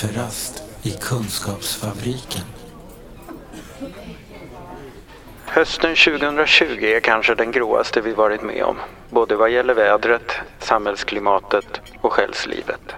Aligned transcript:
kafferast 0.00 0.62
i 0.82 0.90
Kunskapsfabriken. 0.90 2.42
Hösten 5.44 5.96
2020 5.96 6.84
är 6.84 7.00
kanske 7.00 7.34
den 7.34 7.50
gråaste 7.50 8.00
vi 8.00 8.12
varit 8.12 8.42
med 8.42 8.64
om, 8.64 8.76
både 9.10 9.36
vad 9.36 9.50
gäller 9.50 9.74
vädret, 9.74 10.32
samhällsklimatet 10.58 11.80
och 12.00 12.12
själslivet. 12.12 12.94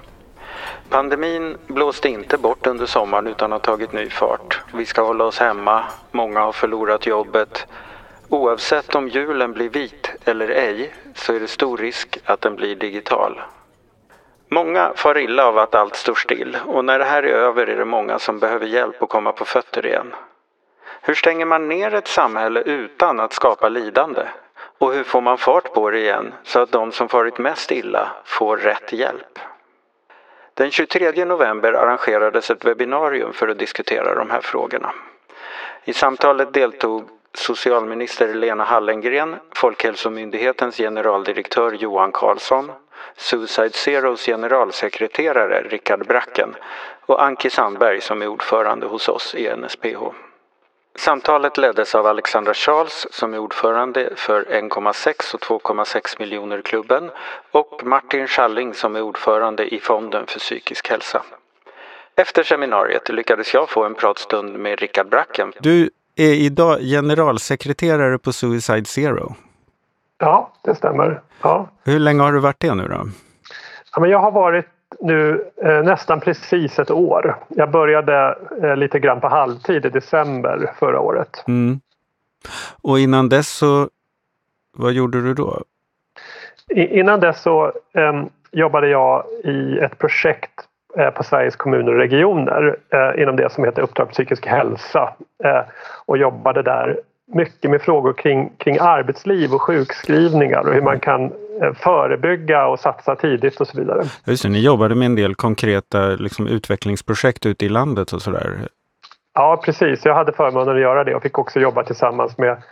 Pandemin 0.88 1.56
blåste 1.66 2.08
inte 2.08 2.38
bort 2.38 2.66
under 2.66 2.86
sommaren 2.86 3.26
utan 3.26 3.52
har 3.52 3.58
tagit 3.58 3.92
ny 3.92 4.10
fart. 4.10 4.60
Vi 4.74 4.86
ska 4.86 5.02
hålla 5.02 5.24
oss 5.24 5.38
hemma, 5.38 5.84
många 6.10 6.40
har 6.40 6.52
förlorat 6.52 7.06
jobbet. 7.06 7.66
Oavsett 8.28 8.94
om 8.94 9.08
julen 9.08 9.52
blir 9.52 9.68
vit 9.68 10.10
eller 10.24 10.48
ej 10.48 10.94
så 11.14 11.34
är 11.34 11.40
det 11.40 11.48
stor 11.48 11.78
risk 11.78 12.18
att 12.24 12.40
den 12.40 12.56
blir 12.56 12.76
digital. 12.76 13.40
Många 14.52 14.92
far 14.96 15.18
illa 15.18 15.46
av 15.46 15.58
att 15.58 15.74
allt 15.74 15.96
står 15.96 16.14
still 16.14 16.58
och 16.66 16.84
när 16.84 16.98
det 16.98 17.04
här 17.04 17.22
är 17.22 17.34
över 17.34 17.66
är 17.66 17.76
det 17.76 17.84
många 17.84 18.18
som 18.18 18.38
behöver 18.38 18.66
hjälp 18.66 19.02
att 19.02 19.08
komma 19.08 19.32
på 19.32 19.44
fötter 19.44 19.86
igen. 19.86 20.14
Hur 21.00 21.14
stänger 21.14 21.46
man 21.46 21.68
ner 21.68 21.94
ett 21.94 22.08
samhälle 22.08 22.60
utan 22.60 23.20
att 23.20 23.32
skapa 23.32 23.68
lidande? 23.68 24.22
Och 24.78 24.92
hur 24.92 25.04
får 25.04 25.20
man 25.20 25.38
fart 25.38 25.72
på 25.74 25.90
det 25.90 25.98
igen 25.98 26.32
så 26.42 26.60
att 26.60 26.72
de 26.72 26.92
som 26.92 27.08
farit 27.08 27.38
mest 27.38 27.72
illa 27.72 28.10
får 28.24 28.56
rätt 28.56 28.92
hjälp? 28.92 29.38
Den 30.54 30.70
23 30.70 31.24
november 31.24 31.72
arrangerades 31.72 32.50
ett 32.50 32.64
webbinarium 32.64 33.32
för 33.32 33.48
att 33.48 33.58
diskutera 33.58 34.14
de 34.14 34.30
här 34.30 34.40
frågorna. 34.40 34.92
I 35.84 35.92
samtalet 35.92 36.52
deltog 36.52 37.08
socialminister 37.34 38.34
Lena 38.34 38.64
Hallengren, 38.64 39.36
Folkhälsomyndighetens 39.54 40.76
generaldirektör 40.76 41.72
Johan 41.72 42.12
Carlsson, 42.12 42.72
Suicide 43.16 43.72
Zeros 43.72 44.26
generalsekreterare 44.26 45.62
Rickard 45.62 46.06
Bracken 46.06 46.54
och 47.06 47.24
Anki 47.24 47.50
Sandberg 47.50 48.00
som 48.00 48.22
är 48.22 48.26
ordförande 48.26 48.86
hos 48.86 49.08
oss 49.08 49.34
i 49.34 49.56
NSPH. 49.56 49.98
Samtalet 50.98 51.58
leddes 51.58 51.94
av 51.94 52.06
Alexandra 52.06 52.54
Charles 52.54 53.06
som 53.10 53.34
är 53.34 53.38
ordförande 53.38 54.10
för 54.16 54.44
1,6 54.44 55.34
och 55.34 55.40
2,6 55.40 56.18
miljoner 56.18 56.62
klubben 56.62 57.10
och 57.50 57.80
Martin 57.84 58.26
Schalling 58.26 58.74
som 58.74 58.96
är 58.96 59.02
ordförande 59.02 59.74
i 59.74 59.80
Fonden 59.80 60.26
för 60.26 60.38
psykisk 60.38 60.90
hälsa. 60.90 61.22
Efter 62.16 62.42
seminariet 62.42 63.08
lyckades 63.08 63.54
jag 63.54 63.70
få 63.70 63.84
en 63.84 63.94
pratstund 63.94 64.58
med 64.58 64.80
Rickard 64.80 65.08
Bracken. 65.08 65.52
Du 65.60 65.90
är 66.16 66.34
idag 66.34 66.80
generalsekreterare 66.80 68.18
på 68.18 68.32
Suicide 68.32 68.84
Zero. 68.84 69.34
Ja, 70.18 70.52
det 70.62 70.74
stämmer. 70.74 71.20
Ja. 71.42 71.68
Hur 71.84 71.98
länge 71.98 72.22
har 72.22 72.32
du 72.32 72.40
varit 72.40 72.60
det 72.60 72.74
nu 72.74 72.88
då? 72.88 73.04
Ja, 73.94 74.00
men 74.00 74.10
jag 74.10 74.18
har 74.18 74.30
varit 74.30 74.66
nu 75.00 75.50
eh, 75.62 75.82
nästan 75.82 76.20
precis 76.20 76.78
ett 76.78 76.90
år. 76.90 77.36
Jag 77.48 77.70
började 77.70 78.38
eh, 78.62 78.76
lite 78.76 78.98
grann 78.98 79.20
på 79.20 79.28
halvtid 79.28 79.86
i 79.86 79.88
december 79.88 80.72
förra 80.78 81.00
året. 81.00 81.44
Mm. 81.48 81.80
Och 82.82 82.98
innan 82.98 83.28
dess 83.28 83.48
så, 83.48 83.88
vad 84.76 84.92
gjorde 84.92 85.22
du 85.22 85.34
då? 85.34 85.62
I, 86.68 86.98
innan 86.98 87.20
dess 87.20 87.42
så 87.42 87.72
eh, 87.94 88.22
jobbade 88.52 88.88
jag 88.88 89.24
i 89.44 89.78
ett 89.78 89.98
projekt 89.98 90.60
eh, 90.98 91.10
på 91.10 91.22
Sveriges 91.22 91.56
kommuner 91.56 91.92
och 91.92 91.98
regioner 91.98 92.76
eh, 92.90 93.22
inom 93.22 93.36
det 93.36 93.52
som 93.52 93.64
heter 93.64 93.82
Uppdrag 93.82 94.10
psykisk 94.10 94.46
hälsa 94.46 95.14
eh, 95.44 95.62
och 96.06 96.18
jobbade 96.18 96.62
där 96.62 97.00
mycket 97.34 97.70
med 97.70 97.82
frågor 97.82 98.12
kring, 98.12 98.52
kring 98.58 98.78
arbetsliv 98.80 99.52
och 99.54 99.62
sjukskrivningar 99.62 100.60
och 100.68 100.74
hur 100.74 100.82
man 100.82 101.00
kan 101.00 101.24
eh, 101.62 101.72
förebygga 101.74 102.66
och 102.66 102.80
satsa 102.80 103.16
tidigt 103.16 103.60
och 103.60 103.66
så 103.66 103.78
vidare. 103.78 104.04
Just 104.24 104.42
det, 104.42 104.48
ni 104.48 104.60
jobbade 104.60 104.94
med 104.94 105.06
en 105.06 105.14
del 105.14 105.34
konkreta 105.34 106.06
liksom, 106.06 106.46
utvecklingsprojekt 106.46 107.46
ute 107.46 107.66
i 107.66 107.68
landet 107.68 108.12
och 108.12 108.22
sådär. 108.22 108.68
Ja 109.34 109.62
precis, 109.64 110.04
jag 110.04 110.14
hade 110.14 110.32
förmånen 110.32 110.74
att 110.74 110.80
göra 110.80 111.04
det 111.04 111.14
och 111.14 111.22
fick 111.22 111.38
också 111.38 111.60
jobba 111.60 111.82
tillsammans 111.82 112.38
med, 112.38 112.62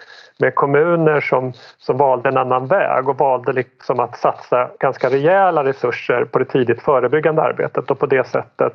med 0.40 0.54
kommuner 0.54 1.20
som, 1.20 1.52
som 1.78 1.96
valde 1.96 2.28
en 2.28 2.36
annan 2.36 2.66
väg 2.66 3.08
och 3.08 3.18
valde 3.18 3.52
liksom 3.52 4.00
att 4.00 4.18
satsa 4.18 4.70
ganska 4.78 5.10
rejäla 5.10 5.64
resurser 5.64 6.24
på 6.24 6.38
det 6.38 6.44
tidigt 6.44 6.82
förebyggande 6.82 7.42
arbetet 7.42 7.90
och 7.90 7.98
på 7.98 8.06
det 8.06 8.26
sättet 8.26 8.74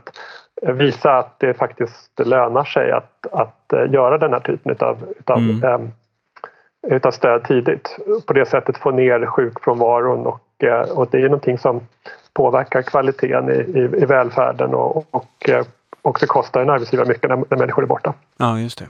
visa 0.62 1.18
att 1.18 1.40
det 1.40 1.54
faktiskt 1.54 2.20
lönar 2.20 2.64
sig 2.64 2.92
att, 2.92 3.28
att 3.32 3.74
eh, 3.74 3.92
göra 3.94 4.18
den 4.18 4.34
här 4.34 4.40
typen 4.40 4.72
utav, 4.72 4.98
utav, 5.20 5.38
mm. 5.38 5.64
um, 5.64 5.92
utav 6.88 7.12
stöd 7.12 7.44
tidigt. 7.44 7.98
På 8.28 8.34
det 8.34 8.46
sättet 8.46 8.78
få 8.78 8.92
ner 8.92 9.26
sjukfrånvaron 9.26 10.28
och, 10.28 10.64
eh, 10.64 10.98
och 10.98 11.08
det 11.12 11.18
är 11.18 11.24
någonting 11.24 11.58
som 11.58 11.82
påverkar 12.34 12.82
kvaliteten 12.82 13.50
i, 13.50 13.80
i, 13.80 14.02
i 14.02 14.06
välfärden 14.06 14.74
och, 14.74 15.06
och 15.12 15.50
också 16.02 16.26
kostar 16.26 16.62
en 16.62 16.70
arbetsgivare 16.70 17.08
mycket 17.08 17.30
när, 17.30 17.44
när 17.50 17.58
människor 17.58 17.84
är 17.84 17.88
borta. 17.88 18.14
Ja, 18.38 18.60
just 18.60 18.80
det. 18.80 18.86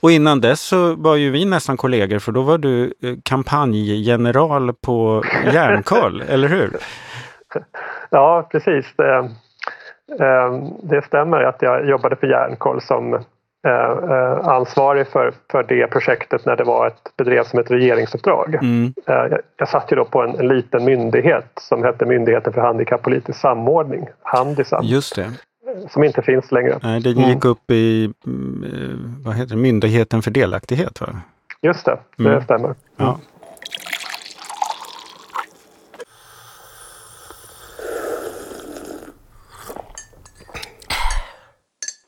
Och 0.00 0.10
innan 0.10 0.40
dess 0.40 0.60
så 0.60 0.94
var 0.94 1.16
ju 1.16 1.30
vi 1.30 1.44
nästan 1.44 1.76
kollegor 1.76 2.18
för 2.18 2.32
då 2.32 2.42
var 2.42 2.58
du 2.58 2.94
kampanjgeneral 3.22 4.72
på 4.72 5.24
Järnkoll, 5.52 6.22
eller 6.28 6.48
hur? 6.48 6.76
Ja, 8.10 8.48
precis. 8.52 8.86
Ehm, 10.20 10.64
det 10.82 11.02
stämmer 11.02 11.42
att 11.42 11.62
jag 11.62 11.88
jobbade 11.88 12.16
för 12.16 12.26
Järnkoll 12.26 12.80
som 12.80 13.14
eh, 13.14 14.10
eh, 14.10 14.48
ansvarig 14.48 15.06
för, 15.06 15.32
för 15.50 15.62
det 15.62 15.86
projektet 15.86 16.46
när 16.46 16.56
det 16.56 16.64
var 16.64 16.86
ett, 16.86 17.16
bedrevs 17.16 17.50
som 17.50 17.58
ett 17.58 17.70
regeringsuppdrag. 17.70 18.54
Mm. 18.54 18.94
Eh, 19.06 19.14
jag, 19.14 19.38
jag 19.56 19.68
satt 19.68 19.92
ju 19.92 19.96
då 19.96 20.04
på 20.04 20.22
en, 20.22 20.40
en, 20.40 20.48
liten 20.48 20.84
myndighet 20.84 21.50
som 21.60 21.84
hette 21.84 22.06
Myndigheten 22.06 22.52
för 22.52 22.60
handikappolitisk 22.60 23.40
samordning, 23.40 24.06
Handisam. 24.22 24.84
Just 24.84 25.16
det. 25.16 25.30
Som 25.90 26.04
inte 26.04 26.22
finns 26.22 26.52
längre. 26.52 26.78
Nej, 26.82 27.00
det 27.00 27.08
gick 27.08 27.18
mm. 27.18 27.40
upp 27.50 27.70
i 27.70 28.12
mm, 28.26 29.22
vad 29.24 29.34
heter 29.34 29.50
det, 29.50 29.60
Myndigheten 29.60 30.22
för 30.22 30.30
delaktighet 30.30 31.00
va? 31.00 31.20
Just 31.62 31.84
det, 31.84 31.98
det 32.16 32.28
mm. 32.28 32.42
stämmer. 32.42 32.74
Ja. 32.96 33.18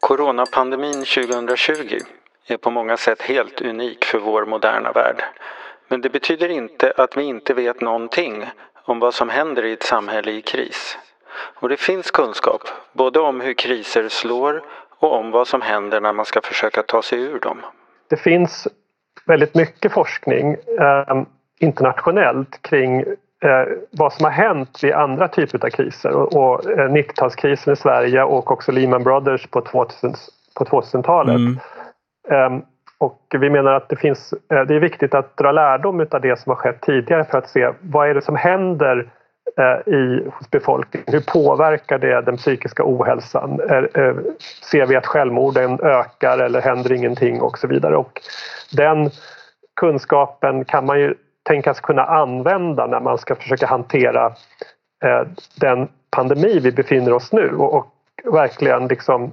Coronapandemin 0.01 1.05
2020 1.05 1.99
är 2.47 2.57
på 2.57 2.71
många 2.71 2.97
sätt 2.97 3.23
helt 3.23 3.61
unik 3.61 4.05
för 4.05 4.19
vår 4.19 4.47
moderna 4.47 4.93
värld. 4.93 5.23
Men 5.89 6.01
det 6.01 6.11
betyder 6.11 6.49
inte 6.49 6.93
att 6.97 7.17
vi 7.17 7.23
inte 7.23 7.55
vet 7.55 7.81
någonting 7.81 8.45
om 8.85 8.99
vad 8.99 9.15
som 9.15 9.29
händer 9.29 9.65
i 9.65 9.73
ett 9.73 9.83
samhälle 9.83 10.31
i 10.31 10.43
kris. 10.43 10.99
Och 11.55 11.69
det 11.69 11.77
finns 11.77 12.11
kunskap, 12.11 12.63
både 12.93 13.21
om 13.21 13.41
hur 13.41 13.53
kriser 13.53 14.09
slår 14.09 14.63
och 14.99 15.13
om 15.13 15.31
vad 15.31 15.49
som 15.49 15.63
händer 15.63 16.01
när 16.01 16.13
man 16.13 16.25
ska 16.25 16.41
försöka 16.41 16.83
ta 16.83 17.03
sig 17.03 17.21
ur 17.21 17.41
dem. 17.41 17.59
Det 18.09 18.17
finns 18.17 18.69
väldigt 19.27 19.55
mycket 19.55 19.93
forskning 19.93 20.57
eh, 20.81 21.23
internationellt 21.61 22.63
kring 22.63 23.01
eh, 23.43 23.67
vad 23.91 24.13
som 24.13 24.25
har 24.25 24.33
hänt 24.33 24.85
vid 24.85 24.93
andra 24.93 25.29
typer 25.29 25.65
av 25.67 25.71
kriser 25.71 26.11
och, 26.11 26.37
och 26.37 26.71
eh, 26.71 26.89
90-talskrisen 26.91 27.73
i 27.73 27.77
Sverige 27.77 28.23
och 28.23 28.51
också 28.51 28.73
Lehman 28.73 29.05
Brothers 29.05 29.47
på, 29.47 29.61
2000, 29.61 30.15
på 30.59 30.65
2000-talet. 30.65 31.37
Mm. 31.37 31.59
Um, 32.31 32.63
och 32.99 33.23
vi 33.31 33.51
menar 33.51 33.73
att 33.73 33.89
det, 33.89 33.97
finns, 33.97 34.33
eh, 34.33 34.61
det 34.63 34.75
är 34.75 34.81
viktigt 34.81 35.15
att 35.15 35.37
dra 35.37 35.53
lärdom 35.53 36.07
av 36.11 36.21
det 36.21 36.39
som 36.39 36.51
har 36.51 36.57
skett 36.57 36.81
tidigare 36.81 37.25
för 37.25 37.39
att 37.39 37.51
se 37.51 37.73
vad 37.81 38.11
är 38.11 38.15
det 38.15 38.23
som 38.23 38.37
händer 38.37 38.99
eh, 38.99 39.05
Eh, 39.57 39.95
i, 39.95 40.29
hos 40.33 40.51
befolkningen? 40.51 41.07
Hur 41.07 41.21
påverkar 41.21 41.99
det 41.99 42.21
den 42.21 42.37
psykiska 42.37 42.83
ohälsan? 42.87 43.61
Eh, 43.71 44.15
ser 44.71 44.87
vi 44.87 44.97
att 44.97 45.07
självmorden 45.07 45.81
ökar 45.83 46.39
eller 46.39 46.61
händer 46.61 46.93
ingenting 46.93 47.41
och 47.41 47.59
så 47.59 47.67
vidare? 47.67 47.97
Och 47.97 48.21
den 48.73 49.11
kunskapen 49.81 50.65
kan 50.65 50.87
man 50.87 51.01
ju 51.01 51.15
tänkas 51.43 51.81
kunna 51.81 52.05
använda 52.05 52.87
när 52.87 53.01
man 53.01 53.19
ska 53.19 53.35
försöka 53.35 53.67
hantera 53.67 54.27
eh, 55.05 55.27
den 55.61 55.89
pandemi 56.11 56.59
vi 56.59 56.73
befinner 56.73 57.13
oss 57.13 57.33
nu 57.33 57.57
och, 57.57 57.75
och 57.75 57.87
verkligen 58.25 58.89
liksom 58.89 59.33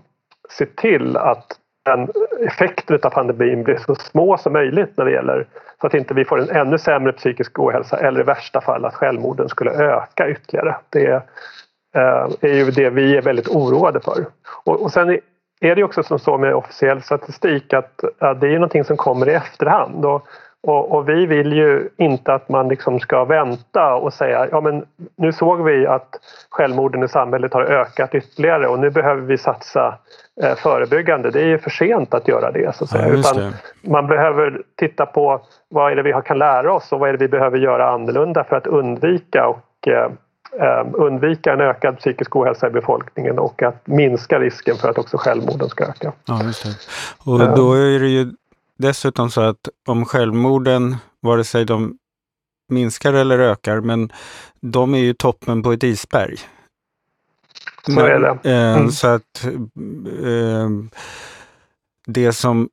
se 0.49 0.65
till 0.65 1.17
att 1.17 1.45
den 1.85 2.09
effekten 2.41 2.99
av 3.03 3.09
pandemin 3.09 3.63
blir 3.63 3.77
så 3.77 3.95
små 3.95 4.37
som 4.37 4.53
möjligt 4.53 4.97
när 4.97 5.05
det 5.05 5.11
gäller 5.11 5.47
så 5.81 5.87
att 5.87 5.93
inte 5.93 6.13
vi 6.13 6.25
får 6.25 6.39
en 6.39 6.49
ännu 6.49 6.77
sämre 6.77 7.11
psykisk 7.13 7.59
ohälsa 7.59 7.97
eller 7.97 8.19
i 8.19 8.23
värsta 8.23 8.61
fall 8.61 8.85
att 8.85 8.95
självmorden 8.95 9.49
skulle 9.49 9.71
öka 9.71 10.29
ytterligare. 10.29 10.75
Det 10.89 11.05
är, 11.05 11.21
är 12.41 12.53
ju 12.53 12.71
det 12.71 12.89
vi 12.89 13.17
är 13.17 13.21
väldigt 13.21 13.47
oroade 13.47 13.99
för. 13.99 14.25
Och, 14.63 14.81
och 14.81 14.91
sen 14.91 15.19
är 15.61 15.75
det 15.75 15.83
också 15.83 16.03
som 16.03 16.19
så 16.19 16.37
med 16.37 16.55
officiell 16.55 17.01
statistik 17.01 17.73
att, 17.73 18.03
att 18.19 18.41
det 18.41 18.47
är 18.47 18.53
någonting 18.53 18.83
som 18.83 18.97
kommer 18.97 19.29
i 19.29 19.33
efterhand. 19.33 20.05
Och 20.05 20.27
och, 20.65 20.91
och, 20.91 21.09
vi 21.09 21.25
vill 21.25 21.53
ju 21.53 21.89
inte 21.97 22.33
att 22.33 22.49
man 22.49 22.67
liksom 22.67 22.99
ska 22.99 23.25
vänta 23.25 23.95
och 23.95 24.13
säga 24.13 24.47
ja 24.51 24.61
men 24.61 24.85
nu 25.15 25.33
såg 25.33 25.63
vi 25.63 25.87
att 25.87 26.09
självmorden 26.49 27.03
i 27.03 27.07
samhället 27.07 27.53
har 27.53 27.61
ökat 27.61 28.15
ytterligare 28.15 28.67
och 28.67 28.79
nu 28.79 28.89
behöver 28.89 29.21
vi 29.21 29.37
satsa 29.37 29.97
eh, 30.43 30.55
förebyggande. 30.55 31.31
Det 31.31 31.41
är 31.41 31.45
ju 31.47 31.57
för 31.57 31.69
sent 31.69 32.13
att 32.13 32.27
göra 32.27 32.51
det. 32.51 32.75
Så 32.75 32.83
att 32.83 32.89
säga. 32.89 33.07
Ja, 33.07 33.13
Utan 33.13 33.53
man 33.81 34.07
behöver 34.07 34.61
titta 34.75 35.05
på 35.05 35.41
vad 35.69 35.91
är 35.91 35.95
det 35.95 36.03
vi 36.03 36.13
kan 36.25 36.37
lära 36.37 36.73
oss 36.73 36.91
och 36.91 36.99
vad 36.99 37.09
är 37.09 37.13
det 37.13 37.19
vi 37.19 37.27
behöver 37.27 37.57
göra 37.57 37.89
annorlunda 37.89 38.43
för 38.43 38.55
att 38.55 38.67
undvika 38.67 39.47
och, 39.47 39.87
eh, 39.87 40.11
eh, 40.61 40.87
undvika 40.93 41.53
en 41.53 41.61
ökad 41.61 41.97
psykisk 41.97 42.35
ohälsa 42.35 42.67
i 42.67 42.71
befolkningen 42.71 43.39
och 43.39 43.63
att 43.63 43.87
minska 43.87 44.39
risken 44.39 44.75
för 44.75 44.89
att 44.89 44.97
också 44.97 45.17
självmorden 45.17 45.69
ska 45.69 45.83
öka. 45.83 46.11
Ja, 46.25 46.43
just 46.43 46.63
det. 46.63 47.31
Och 47.31 47.55
då 47.55 47.73
är 47.73 47.99
det 47.99 48.07
ju 48.07 48.31
dessutom 48.77 49.29
så 49.31 49.41
att 49.41 49.69
om 49.87 50.05
självmorden, 50.05 50.95
vare 51.21 51.43
sig 51.43 51.65
de 51.65 51.97
minskar 52.69 53.13
eller 53.13 53.39
ökar, 53.39 53.81
men 53.81 54.11
de 54.59 54.93
är 54.93 54.99
ju 54.99 55.13
toppen 55.13 55.63
på 55.63 55.71
ett 55.71 55.83
isberg. 55.83 56.35
Så 57.85 57.99
är 57.99 58.19
det. 58.19 58.49
Eh, 58.51 58.77
mm. 58.77 58.91
Så 58.91 59.07
att 59.07 59.45
eh, 60.23 60.69
det 62.07 62.33
som 62.33 62.69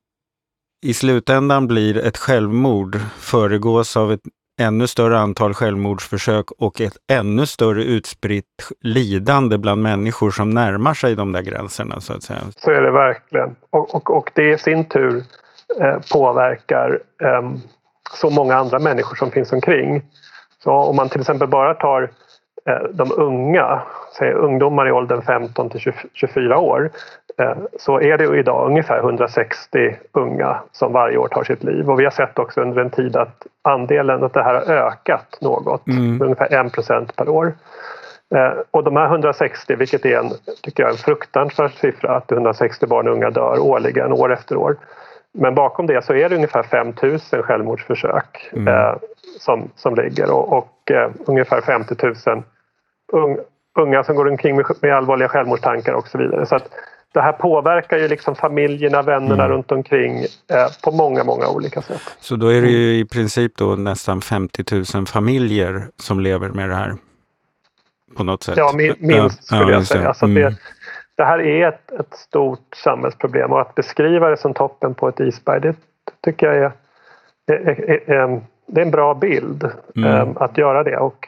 i 0.85 0.93
slutändan 0.93 1.67
blir 1.67 1.97
ett 1.97 2.17
självmord 2.17 2.99
föregås 3.19 3.97
av 3.97 4.11
ett 4.11 4.21
ännu 4.59 4.87
större 4.87 5.19
antal 5.19 5.53
självmordsförsök 5.53 6.51
och 6.51 6.81
ett 6.81 6.97
ännu 7.11 7.45
större 7.45 7.83
utspritt 7.83 8.71
lidande 8.81 9.57
bland 9.57 9.81
människor 9.81 10.31
som 10.31 10.49
närmar 10.49 10.93
sig 10.93 11.15
de 11.15 11.31
där 11.31 11.41
gränserna. 11.41 12.01
Så 12.01 12.13
att 12.13 12.23
säga. 12.23 12.39
Så 12.57 12.71
är 12.71 12.81
det 12.81 12.91
verkligen. 12.91 13.55
Och, 13.69 13.95
och, 13.95 14.17
och 14.17 14.31
det 14.33 14.53
i 14.53 14.57
sin 14.57 14.89
tur 14.89 15.23
påverkar 16.13 16.99
eh, 17.23 17.51
så 18.13 18.29
många 18.29 18.55
andra 18.55 18.79
människor 18.79 19.15
som 19.15 19.31
finns 19.31 19.51
omkring. 19.51 20.01
Så 20.63 20.71
om 20.71 20.95
man 20.95 21.09
till 21.09 21.21
exempel 21.21 21.47
bara 21.47 21.73
tar 21.73 22.09
eh, 22.65 22.83
de 22.93 23.11
unga, 23.15 23.81
säg 24.17 24.33
ungdomar 24.33 24.87
i 24.87 24.91
åldern 24.91 25.21
15 25.21 25.69
till 25.69 25.93
24 26.13 26.57
år, 26.57 26.91
Eh, 27.37 27.57
så 27.79 28.01
är 28.01 28.17
det 28.17 28.39
idag 28.39 28.67
ungefär 28.67 28.99
160 28.99 29.95
unga 30.11 30.59
som 30.71 30.93
varje 30.93 31.17
år 31.17 31.27
tar 31.27 31.43
sitt 31.43 31.63
liv. 31.63 31.89
Och 31.89 31.99
vi 31.99 32.03
har 32.03 32.11
sett 32.11 32.39
också 32.39 32.61
under 32.61 32.81
en 32.81 32.89
tid 32.89 33.15
att 33.15 33.47
andelen 33.61 34.23
att 34.23 34.33
det 34.33 34.43
här 34.43 34.53
har 34.53 34.61
ökat 34.61 35.37
något, 35.41 35.87
mm. 35.87 36.21
ungefär 36.21 36.65
1 36.65 36.73
procent 36.73 37.15
per 37.15 37.29
år. 37.29 37.53
Eh, 38.35 38.53
och 38.71 38.83
de 38.83 38.95
här 38.95 39.05
160, 39.05 39.75
vilket 39.75 40.05
är 40.05 40.17
en, 40.17 40.31
tycker 40.61 40.83
jag, 40.83 40.91
en 40.91 40.97
fruktansvärd 40.97 41.71
siffra, 41.71 42.15
att 42.15 42.31
160 42.31 42.87
barn 42.87 43.07
och 43.07 43.13
unga 43.13 43.29
dör 43.29 43.59
årligen, 43.59 44.11
år 44.11 44.33
efter 44.33 44.55
år. 44.57 44.75
Men 45.33 45.55
bakom 45.55 45.87
det 45.87 46.05
så 46.05 46.13
är 46.13 46.29
det 46.29 46.35
ungefär 46.35 46.63
5 46.63 46.93
000 47.01 47.19
självmordsförsök 47.43 48.49
mm. 48.53 48.67
eh, 48.67 48.95
som, 49.39 49.69
som 49.75 49.95
ligger 49.95 50.31
och, 50.31 50.53
och 50.57 50.91
eh, 50.91 51.11
ungefär 51.25 51.61
50 51.61 51.95
000 52.03 52.43
un, 53.13 53.37
unga 53.79 54.03
som 54.03 54.15
går 54.15 54.27
omkring 54.27 54.55
med, 54.55 54.65
med 54.81 54.95
allvarliga 54.95 55.29
självmordstankar 55.29 55.93
och 55.93 56.07
så 56.07 56.17
vidare. 56.17 56.45
Så 56.45 56.55
att 56.55 56.69
det 57.13 57.21
här 57.21 57.31
påverkar 57.31 57.97
ju 57.97 58.07
liksom 58.07 58.35
familjerna, 58.35 59.01
vännerna 59.01 59.43
mm. 59.43 59.51
runt 59.55 59.71
omkring 59.71 60.19
eh, 60.19 60.67
på 60.83 60.91
många, 60.91 61.23
många 61.23 61.47
olika 61.47 61.81
sätt. 61.81 62.01
Så 62.19 62.35
då 62.35 62.47
är 62.47 62.61
det 62.61 62.69
ju 62.69 62.99
i 62.99 63.05
princip 63.05 63.57
då 63.57 63.75
nästan 63.75 64.21
50 64.21 64.63
000 64.95 65.05
familjer 65.05 65.87
som 65.97 66.19
lever 66.19 66.49
med 66.49 66.69
det 66.69 66.75
här? 66.75 66.95
På 68.17 68.23
något 68.23 68.43
sätt? 68.43 68.57
Ja, 68.57 68.73
min, 68.75 68.93
minst 68.99 69.45
skulle 69.45 69.61
ja, 69.61 69.71
jag 69.71 69.87
säga. 69.87 70.13
Mm. 70.21 70.35
det, 70.35 70.55
det, 71.15 71.23
här 71.23 71.39
är 71.39 71.67
ett, 71.67 71.91
ett, 71.91 72.13
stort 72.13 72.75
samhällsproblem 72.75 73.51
och 73.51 73.61
att 73.61 73.75
beskriva 73.75 74.29
det 74.29 74.37
som 74.37 74.53
toppen 74.53 74.93
på 74.93 75.07
ett 75.07 75.19
isberg, 75.19 75.61
det 75.61 75.75
tycker 76.21 76.47
jag 76.47 76.55
är, 76.55 76.71
är, 77.47 77.89
är, 77.89 78.11
är 78.11 78.41
det 78.67 78.81
är 78.81 78.85
en 78.85 78.91
bra 78.91 79.13
bild 79.13 79.71
mm. 79.95 80.21
um, 80.21 80.37
att 80.37 80.57
göra 80.57 80.83
det. 80.83 80.97
Och 80.97 81.27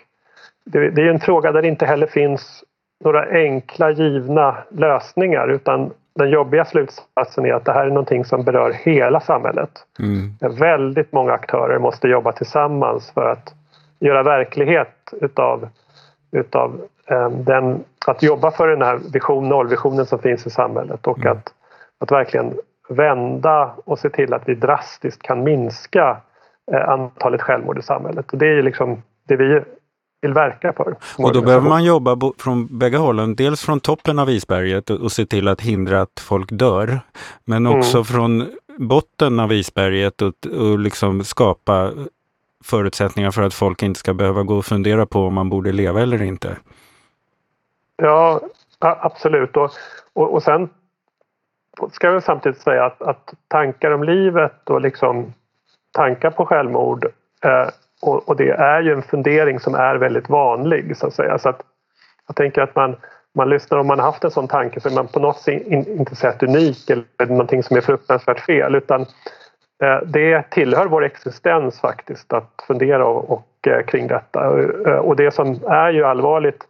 det, 0.66 0.90
det 0.90 1.02
är 1.02 1.10
en 1.10 1.20
fråga 1.20 1.52
där 1.52 1.62
det 1.62 1.68
inte 1.68 1.86
heller 1.86 2.08
finns 2.08 2.64
några 3.04 3.26
enkla 3.30 3.92
givna 3.92 4.58
lösningar 4.70 5.48
utan 5.48 5.92
den 6.16 6.30
jobbiga 6.30 6.66
slutsatsen 6.66 7.46
är 7.46 7.54
att 7.54 7.66
det 7.66 7.72
här 7.72 7.86
är 7.86 7.90
någonting 7.90 8.26
som 8.26 8.44
berör 8.44 8.72
hela 8.72 9.20
samhället. 9.20 9.70
Mm. 10.00 10.56
Väldigt 10.60 11.12
många 11.12 11.34
aktörer 11.34 11.80
måste 11.80 12.08
jobba 12.08 12.32
tillsammans 12.32 13.12
för 13.12 13.30
att 13.30 13.54
göra 14.00 14.24
verklighet 14.24 15.14
utav, 15.22 15.70
utav 16.32 16.82
den, 17.46 17.84
att 18.06 18.24
jobba 18.24 18.52
för 18.52 18.68
den 18.68 18.82
här 18.82 19.00
vision, 19.14 19.50
nollvisionen 19.50 20.06
som 20.06 20.20
finns 20.20 20.48
i 20.48 20.50
samhället 20.50 21.08
och 21.08 21.18
mm. 21.18 21.32
att, 21.32 21.54
att 22.00 22.12
verkligen 22.12 22.54
vända 22.90 23.76
och 23.86 24.00
se 24.00 24.10
till 24.10 24.34
att 24.34 24.44
vi 24.46 24.56
drastiskt 24.56 25.22
kan 25.22 25.44
minska 25.44 26.18
eh, 26.72 26.90
antalet 26.90 27.42
självmord 27.42 27.80
i 27.80 27.82
samhället. 27.82 28.32
Och 28.32 28.38
det 28.38 28.48
är 28.48 28.64
liksom 28.64 29.02
det 29.28 29.36
vi 29.36 29.62
vill 30.22 30.34
verka 30.34 30.74
för. 30.74 30.96
Och 31.18 31.34
då 31.34 31.42
behöver 31.42 31.70
man 31.70 31.84
jobba 31.84 32.18
från 32.38 32.78
bägge 32.80 32.98
hållen. 32.98 33.36
Dels 33.36 33.62
från 33.62 33.80
toppen 33.80 34.20
av 34.20 34.30
isberget 34.30 34.90
och 34.90 35.12
se 35.12 35.26
till 35.26 35.48
att 35.48 35.62
hindra 35.62 36.02
att 36.02 36.20
folk 36.20 36.50
dör. 36.52 37.00
Men 37.46 37.66
mm. 37.66 37.80
också 37.80 37.98
mm. 37.98 38.06
från 38.06 38.48
botten 38.78 39.40
av 39.40 39.54
isberget 39.54 40.22
och, 40.22 40.34
och 40.60 40.80
liksom 40.80 41.24
skapa 41.24 41.92
förutsättningar 42.64 43.32
för 43.32 43.42
att 43.42 43.54
folk 43.54 43.84
inte 43.84 44.00
ska 44.00 44.14
behöva 44.14 44.44
gå 44.44 44.58
och 44.58 44.66
fundera 44.66 45.06
på 45.06 45.20
om 45.20 45.34
man 45.34 45.50
borde 45.50 45.72
leva 45.72 46.02
eller 46.02 46.22
inte. 46.22 46.58
Ja, 47.98 48.42
absolut. 48.80 49.58
Och, 49.58 49.72
och, 50.14 50.34
och 50.34 50.44
sen 50.44 50.70
ska 51.92 52.08
jag 52.08 52.24
samtidigt 52.24 52.62
säga 52.62 52.86
att, 52.86 53.02
att, 53.02 53.34
tankar 53.48 53.92
om 53.92 54.04
livet 54.04 54.70
och 54.70 54.82
liksom 54.82 55.34
tankar 55.92 56.32
på 56.32 56.46
självmord 56.46 57.06
eh, 57.44 57.68
och, 58.02 58.30
och, 58.30 58.36
det 58.36 58.50
är 58.50 58.82
ju 58.82 58.94
en 58.94 59.02
fundering 59.02 59.60
som 59.60 59.76
är 59.76 59.96
väldigt 59.96 60.30
vanlig 60.30 60.98
så 60.98 61.08
att 61.08 61.14
säga. 61.14 61.38
Så 61.38 61.50
att 61.50 61.62
jag 62.28 62.36
tänker 62.36 62.62
att 62.62 62.76
man, 62.76 62.96
man 63.36 63.50
lyssnar 63.50 63.78
om 63.78 63.88
man 63.88 64.00
har 64.00 64.06
haft 64.06 64.24
en 64.24 64.32
sån 64.32 64.48
tanke 64.48 64.80
så 64.80 64.90
är 64.90 64.94
man 64.94 65.08
på 65.08 65.20
något 65.20 65.38
sätt 65.38 65.68
in, 65.68 66.00
inte 66.00 66.16
sett 66.16 66.44
unik 66.44 66.90
eller 66.90 67.26
någonting 67.26 67.64
som 67.64 67.78
är 67.78 67.82
fruktansvärt 67.82 68.40
fel 68.40 68.76
utan 68.76 69.02
eh, 69.84 70.00
det 70.06 70.50
tillhör 70.52 70.86
vår 70.86 71.04
existens 71.04 71.80
faktiskt 71.80 72.34
att 72.34 72.64
fundera 72.68 73.06
och, 73.06 73.32
och 73.32 73.68
eh, 73.68 73.86
kring 73.86 74.08
detta. 74.08 74.50
Och, 74.50 75.08
och 75.08 75.16
det 75.16 75.32
som 75.32 75.60
är 75.68 75.90
ju 75.90 76.04
allvarligt 76.06 76.64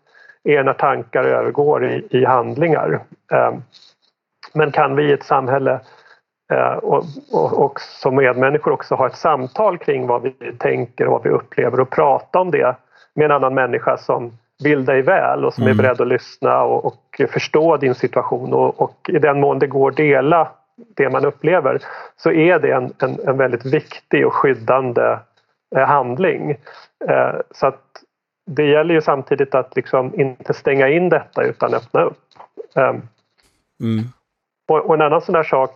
är 0.46 0.64
när 0.64 0.74
tankar 0.74 1.24
övergår 1.24 1.86
i, 1.86 2.08
i 2.10 2.26
handlingar. 2.26 3.00
Eh, 3.32 3.54
men 4.54 4.72
kan 4.72 4.96
vi 4.96 5.04
i 5.04 5.14
ett 5.14 5.24
samhälle 5.24 5.80
Eh, 6.54 6.78
och, 6.78 7.04
och, 7.32 7.66
och, 7.66 7.80
som 7.82 8.16
medmänniskor 8.16 8.72
också 8.72 8.96
ha 8.96 9.08
ett 9.08 9.16
samtal 9.16 9.78
kring 9.78 10.08
vad 10.08 10.22
vi 10.22 10.34
tänker 10.58 11.06
och 11.06 11.12
vad 11.12 11.24
vi 11.24 11.30
upplever 11.30 11.80
och 11.80 11.90
prata 11.90 12.40
om 12.40 12.52
det 12.52 12.76
med 13.16 13.26
en 13.26 13.32
annan 13.32 13.54
människa 13.54 13.98
som 13.98 14.32
vill 14.64 14.86
dig 14.86 15.02
väl 15.02 15.46
och 15.46 15.54
som 15.54 15.64
mm. 15.64 15.80
är 15.80 15.84
beredd 15.84 16.02
att 16.02 16.08
lyssna 16.08 16.64
och, 16.64 16.86
och 16.86 17.22
förstå 17.30 17.78
din 17.78 17.96
situation 17.96 18.54
och, 18.54 19.10
i 19.10 19.20
den 19.20 19.40
mån 19.40 19.60
det 19.60 19.68
går 19.68 19.92
dela 19.92 20.48
det 20.96 21.10
man 21.10 21.26
upplever 21.26 21.80
så 22.18 22.32
är 22.32 22.60
det 22.60 22.72
en, 22.72 22.94
en, 23.00 23.18
en 23.28 23.38
väldigt 23.38 23.66
viktig 23.66 24.28
och 24.28 24.34
skyddande 24.34 25.18
eh, 25.76 25.88
handling. 25.88 26.56
Så 27.52 27.68
att 27.68 27.85
det 28.46 28.66
gäller 28.66 28.94
ju 28.94 29.02
samtidigt 29.02 29.56
att 29.56 29.76
liksom 29.76 30.20
inte 30.20 30.54
stänga 30.54 30.90
in 30.90 31.10
detta 31.10 31.44
utan 31.44 31.74
öppna 31.74 32.04
upp. 32.04 32.18
Mm. 33.80 34.04
Och, 34.68 34.86
och, 34.86 34.96
en 34.96 35.02
annan 35.02 35.22
sån 35.22 35.34
där 35.34 35.44
sak 35.44 35.72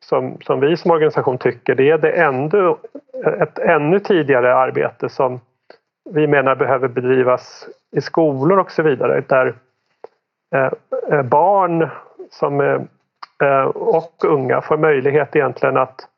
som, 0.00 0.36
som 0.40 0.60
vi 0.60 0.76
som 0.76 0.90
organisation 0.90 1.38
tycker, 1.38 1.74
det 1.74 1.90
är 1.90 1.98
det 1.98 2.10
ännu, 2.10 2.74
ett 3.40 3.58
ännu 3.58 4.00
tidigare 4.00 4.56
arbete 4.56 5.08
som 5.08 5.40
vi 6.10 6.26
menar 6.26 6.54
behöver 6.54 6.88
bedrivas 6.88 7.68
i 7.96 8.00
skolor 8.00 8.58
och 8.58 8.70
så 8.70 8.82
vidare 8.82 9.22
där 9.26 9.54
eh, 10.54 10.72
eh 11.10 11.22
barn 11.22 11.90
som, 12.30 12.60
eh, 13.42 13.64
och 13.74 14.24
unga 14.24 14.60
får 14.60 14.76
möjlighet 14.76 15.36
egentligen 15.36 15.76
att, 15.76 16.08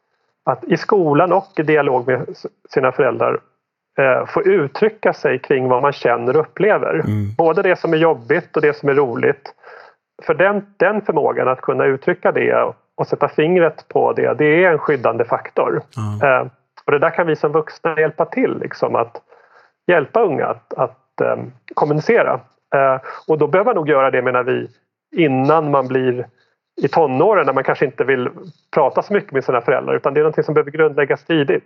att 0.45 0.65
i 0.65 0.77
skolan 0.77 1.33
och 1.33 1.53
i 1.57 1.63
dialog 1.63 2.07
med 2.07 2.37
sina 2.69 2.93
föräldrar 2.93 3.41
eh, 3.99 4.27
få 4.27 4.43
uttrycka 4.43 5.13
sig 5.13 5.39
kring 5.39 5.69
vad 5.69 5.83
man 5.83 5.93
känner 5.93 6.37
och 6.37 6.41
upplever. 6.41 6.95
Mm. 6.95 7.35
Både 7.39 7.63
det 7.63 7.79
som 7.79 7.93
är 7.93 7.97
jobbigt 7.97 8.57
och 8.57 8.63
det 8.63 8.77
som 8.77 8.89
är 8.89 8.95
roligt. 8.95 9.55
För 10.23 10.35
den, 10.35 10.67
den 10.77 11.03
förmågan 11.03 11.49
att 11.49 11.61
kunna 11.61 11.85
uttrycka 11.85 12.33
det 12.33 12.73
och 12.97 13.07
sätta 13.07 13.29
fingret 13.29 13.89
på 13.89 14.13
det, 14.13 14.35
det 14.35 14.65
är 14.65 14.73
en 14.73 14.79
skyddande 14.79 15.25
faktor. 15.25 15.83
Mm. 15.97 16.41
Eh, 16.41 16.47
och 16.85 16.93
det 16.93 16.99
där 16.99 17.11
kan 17.11 17.27
vi 17.27 17.37
som 17.37 17.53
vuxna 17.53 18.01
hjälpa 18.01 18.25
till, 18.25 18.59
liksom, 18.59 18.95
att 18.95 19.23
hjälpa 19.87 20.23
unga 20.23 20.47
att, 20.47 20.75
att 20.75 21.21
eh, 21.21 21.37
kommunicera. 21.75 22.41
Eh, 22.75 23.01
och 23.29 23.39
då 23.39 23.47
behöver 23.47 23.69
man 23.69 23.77
nog 23.77 23.89
göra 23.89 24.11
det, 24.11 24.23
menar 24.23 24.43
vi, 24.43 24.69
innan 25.17 25.71
man 25.71 25.89
blir 25.89 26.27
i 26.83 26.89
tonåren 26.89 27.47
när 27.47 27.53
man 27.53 27.65
kanske 27.65 27.85
inte 27.85 28.05
vill 28.05 28.29
prata 28.71 29.03
så 29.03 29.13
mycket 29.13 29.33
med 29.33 29.45
sina 29.45 29.61
föräldrar 29.61 29.97
utan 29.97 30.15
det 30.15 30.21
är 30.21 30.25
något 30.25 30.45
som 30.45 30.55
behöver 30.55 30.71
grundläggas 30.71 31.25
tidigt. 31.25 31.65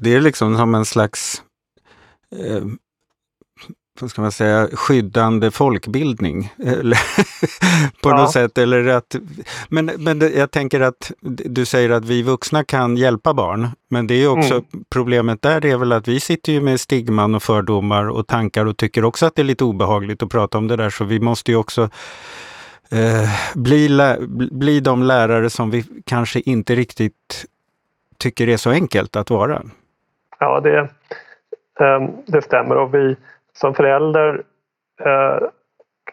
Det 0.00 0.14
är 0.14 0.20
liksom 0.20 0.56
som 0.56 0.74
en 0.74 0.84
slags 0.84 1.42
eh, 2.36 2.64
vad 4.00 4.10
ska 4.10 4.22
man 4.22 4.32
säga, 4.32 4.68
skyddande 4.72 5.50
folkbildning. 5.50 6.52
på 8.02 8.10
ja. 8.10 8.16
något 8.16 8.32
sätt. 8.32 8.58
Eller 8.58 8.86
att, 8.86 9.16
men, 9.68 9.86
men 9.98 10.20
jag 10.36 10.50
tänker 10.50 10.80
att 10.80 11.12
du 11.20 11.64
säger 11.64 11.90
att 11.90 12.04
vi 12.04 12.22
vuxna 12.22 12.64
kan 12.64 12.96
hjälpa 12.96 13.34
barn. 13.34 13.68
Men 13.88 14.06
det 14.06 14.14
är 14.14 14.28
också 14.28 14.54
mm. 14.54 14.64
problemet 14.88 15.42
där 15.42 15.66
är 15.66 15.76
väl 15.76 15.92
att 15.92 16.08
vi 16.08 16.20
sitter 16.20 16.52
ju 16.52 16.60
med 16.60 16.80
stigman 16.80 17.34
och 17.34 17.42
fördomar 17.42 18.08
och 18.08 18.26
tankar 18.26 18.66
och 18.66 18.76
tycker 18.76 19.04
också 19.04 19.26
att 19.26 19.34
det 19.34 19.42
är 19.42 19.44
lite 19.44 19.64
obehagligt 19.64 20.22
att 20.22 20.30
prata 20.30 20.58
om 20.58 20.68
det 20.68 20.76
där. 20.76 20.90
Så 20.90 21.04
vi 21.04 21.20
måste 21.20 21.50
ju 21.50 21.56
också 21.56 21.90
eh, 22.92 23.28
bli, 23.54 23.88
lä 23.88 24.16
bli 24.50 24.80
de 24.80 25.02
lärare 25.02 25.50
som 25.50 25.70
vi 25.70 25.84
kanske 26.06 26.40
inte 26.40 26.74
riktigt 26.74 27.44
tycker 28.18 28.48
är 28.48 28.56
så 28.56 28.70
enkelt 28.70 29.16
att 29.16 29.30
vara. 29.30 29.62
Ja, 30.38 30.60
det, 30.60 30.88
um, 31.84 32.10
det 32.26 32.42
stämmer. 32.42 32.76
Och 32.76 32.94
vi 32.94 33.16
som 33.52 33.74
förälder 33.74 34.42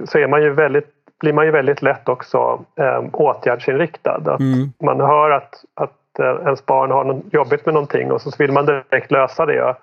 så 0.05 0.17
är 0.17 0.27
man 0.27 0.41
ju 0.41 0.53
väldigt, 0.53 0.87
blir 1.19 1.33
man 1.33 1.45
ju 1.45 1.51
väldigt 1.51 1.81
lätt 1.81 2.09
också 2.09 2.65
åtgärdsinriktad. 3.11 4.15
Att 4.15 4.39
mm. 4.39 4.73
Man 4.83 4.99
hör 4.99 5.29
att, 5.29 5.63
att 5.73 6.19
ens 6.19 6.65
barn 6.65 6.91
har 6.91 7.03
något 7.03 7.33
jobbigt 7.33 7.65
med 7.65 7.73
någonting 7.73 8.11
och 8.11 8.21
så 8.21 8.31
vill 8.37 8.51
man 8.51 8.65
direkt 8.65 9.11
lösa 9.11 9.45
det. 9.45 9.75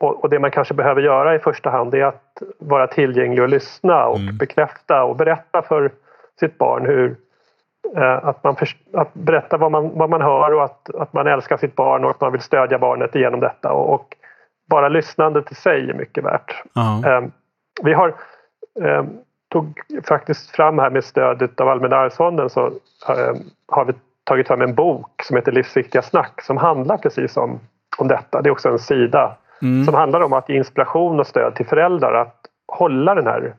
Och, 0.00 0.30
det 0.30 0.38
man 0.38 0.50
kanske 0.50 0.74
behöver 0.74 1.02
göra 1.02 1.34
i 1.34 1.38
första 1.38 1.70
hand 1.70 1.94
är 1.94 2.04
att 2.04 2.42
vara 2.58 2.86
tillgänglig 2.86 3.42
och 3.42 3.48
lyssna 3.48 4.06
och 4.06 4.18
mm. 4.18 4.36
bekräfta 4.36 5.04
och 5.04 5.16
berätta 5.16 5.62
för 5.62 5.90
sitt 6.40 6.58
barn 6.58 6.86
hur, 6.86 7.16
Eh, 7.96 8.26
att, 8.28 8.44
man 8.44 8.56
för, 8.56 8.68
att 8.92 9.14
berätta 9.14 9.56
vad 9.56 9.72
man, 9.72 9.98
vad 9.98 10.10
man 10.10 10.22
hör 10.22 10.54
och 10.54 10.64
att, 10.64 10.94
att 10.94 11.12
man 11.12 11.26
älskar 11.26 11.56
sitt 11.56 11.74
barn 11.74 12.04
och 12.04 12.10
att 12.10 12.20
man 12.20 12.32
vill 12.32 12.40
stödja 12.40 12.78
barnet 12.78 13.14
genom 13.14 13.40
detta. 13.40 13.72
Och, 13.72 13.94
och 13.94 14.16
bara 14.70 14.88
lyssnandet 14.88 15.52
i 15.52 15.54
sig 15.54 15.90
är 15.90 15.94
mycket 15.94 16.24
värt. 16.24 16.62
Uh-huh. 16.74 17.30
Vi 17.82 17.92
har 17.92 18.08
eh, 18.80 19.04
tog 19.48 19.80
faktiskt 20.08 20.50
fram 20.50 20.78
här 20.78 20.90
med 20.90 21.04
stödet 21.04 21.60
av 21.60 21.68
Allmänna 21.68 21.96
arvsfonden 21.96 22.50
så 22.50 22.70
har 23.68 23.84
vi 23.84 23.92
tagit 24.24 24.46
fram 24.46 24.62
en 24.62 24.74
bok 24.74 25.22
som 25.22 25.36
heter 25.36 25.52
Livsviktiga 25.52 26.02
snack 26.02 26.42
som 26.42 26.56
handlar 26.56 26.96
precis 26.96 27.36
om, 27.36 27.60
om 27.98 28.08
detta. 28.08 28.42
Det 28.42 28.48
är 28.48 28.52
också 28.52 28.68
en 28.68 28.78
sida 28.78 29.36
mm. 29.62 29.84
som 29.84 29.94
handlar 29.94 30.20
om 30.20 30.32
att 30.32 30.48
ge 30.48 30.56
inspiration 30.56 31.20
och 31.20 31.26
stöd 31.26 31.54
till 31.54 31.66
föräldrar 31.66 32.14
att 32.14 32.36
hålla 32.66 33.14
den 33.14 33.26
här 33.26 33.54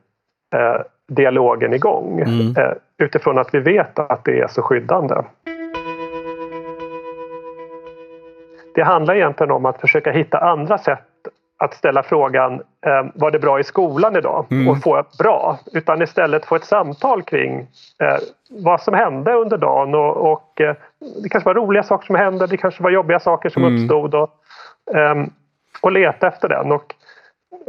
eh, 0.54 0.82
dialogen 1.08 1.74
igång 1.74 2.20
mm. 2.20 2.56
eh, 2.56 2.72
utifrån 2.98 3.38
att 3.38 3.54
vi 3.54 3.58
vet 3.60 3.98
att 3.98 4.24
det 4.24 4.40
är 4.40 4.48
så 4.48 4.62
skyddande. 4.62 5.14
Det 8.74 8.82
handlar 8.82 9.14
egentligen 9.14 9.50
om 9.50 9.66
att 9.66 9.80
försöka 9.80 10.12
hitta 10.12 10.38
andra 10.38 10.78
sätt 10.78 11.00
att 11.58 11.74
ställa 11.74 12.02
frågan 12.02 12.54
eh, 12.86 13.06
var 13.14 13.30
det 13.30 13.38
bra 13.38 13.60
i 13.60 13.64
skolan 13.64 14.16
idag 14.16 14.46
mm. 14.50 14.68
och 14.68 14.82
få 14.82 15.04
bra 15.18 15.58
utan 15.72 16.02
istället 16.02 16.44
få 16.44 16.56
ett 16.56 16.64
samtal 16.64 17.22
kring 17.22 17.60
eh, 18.02 18.16
vad 18.50 18.80
som 18.80 18.94
hände 18.94 19.32
under 19.32 19.56
dagen 19.58 19.94
och, 19.94 20.32
och 20.32 20.60
eh, 20.60 20.76
det 21.22 21.28
kanske 21.28 21.48
var 21.48 21.54
roliga 21.54 21.82
saker 21.82 22.06
som 22.06 22.16
hände, 22.16 22.46
det 22.46 22.56
kanske 22.56 22.82
var 22.82 22.90
jobbiga 22.90 23.20
saker 23.20 23.48
som 23.48 23.64
mm. 23.64 23.74
uppstod 23.74 24.14
och, 24.14 24.30
ehm, 24.94 25.30
och 25.80 25.92
leta 25.92 26.28
efter 26.28 26.48
den. 26.48 26.72
Och, 26.72 26.94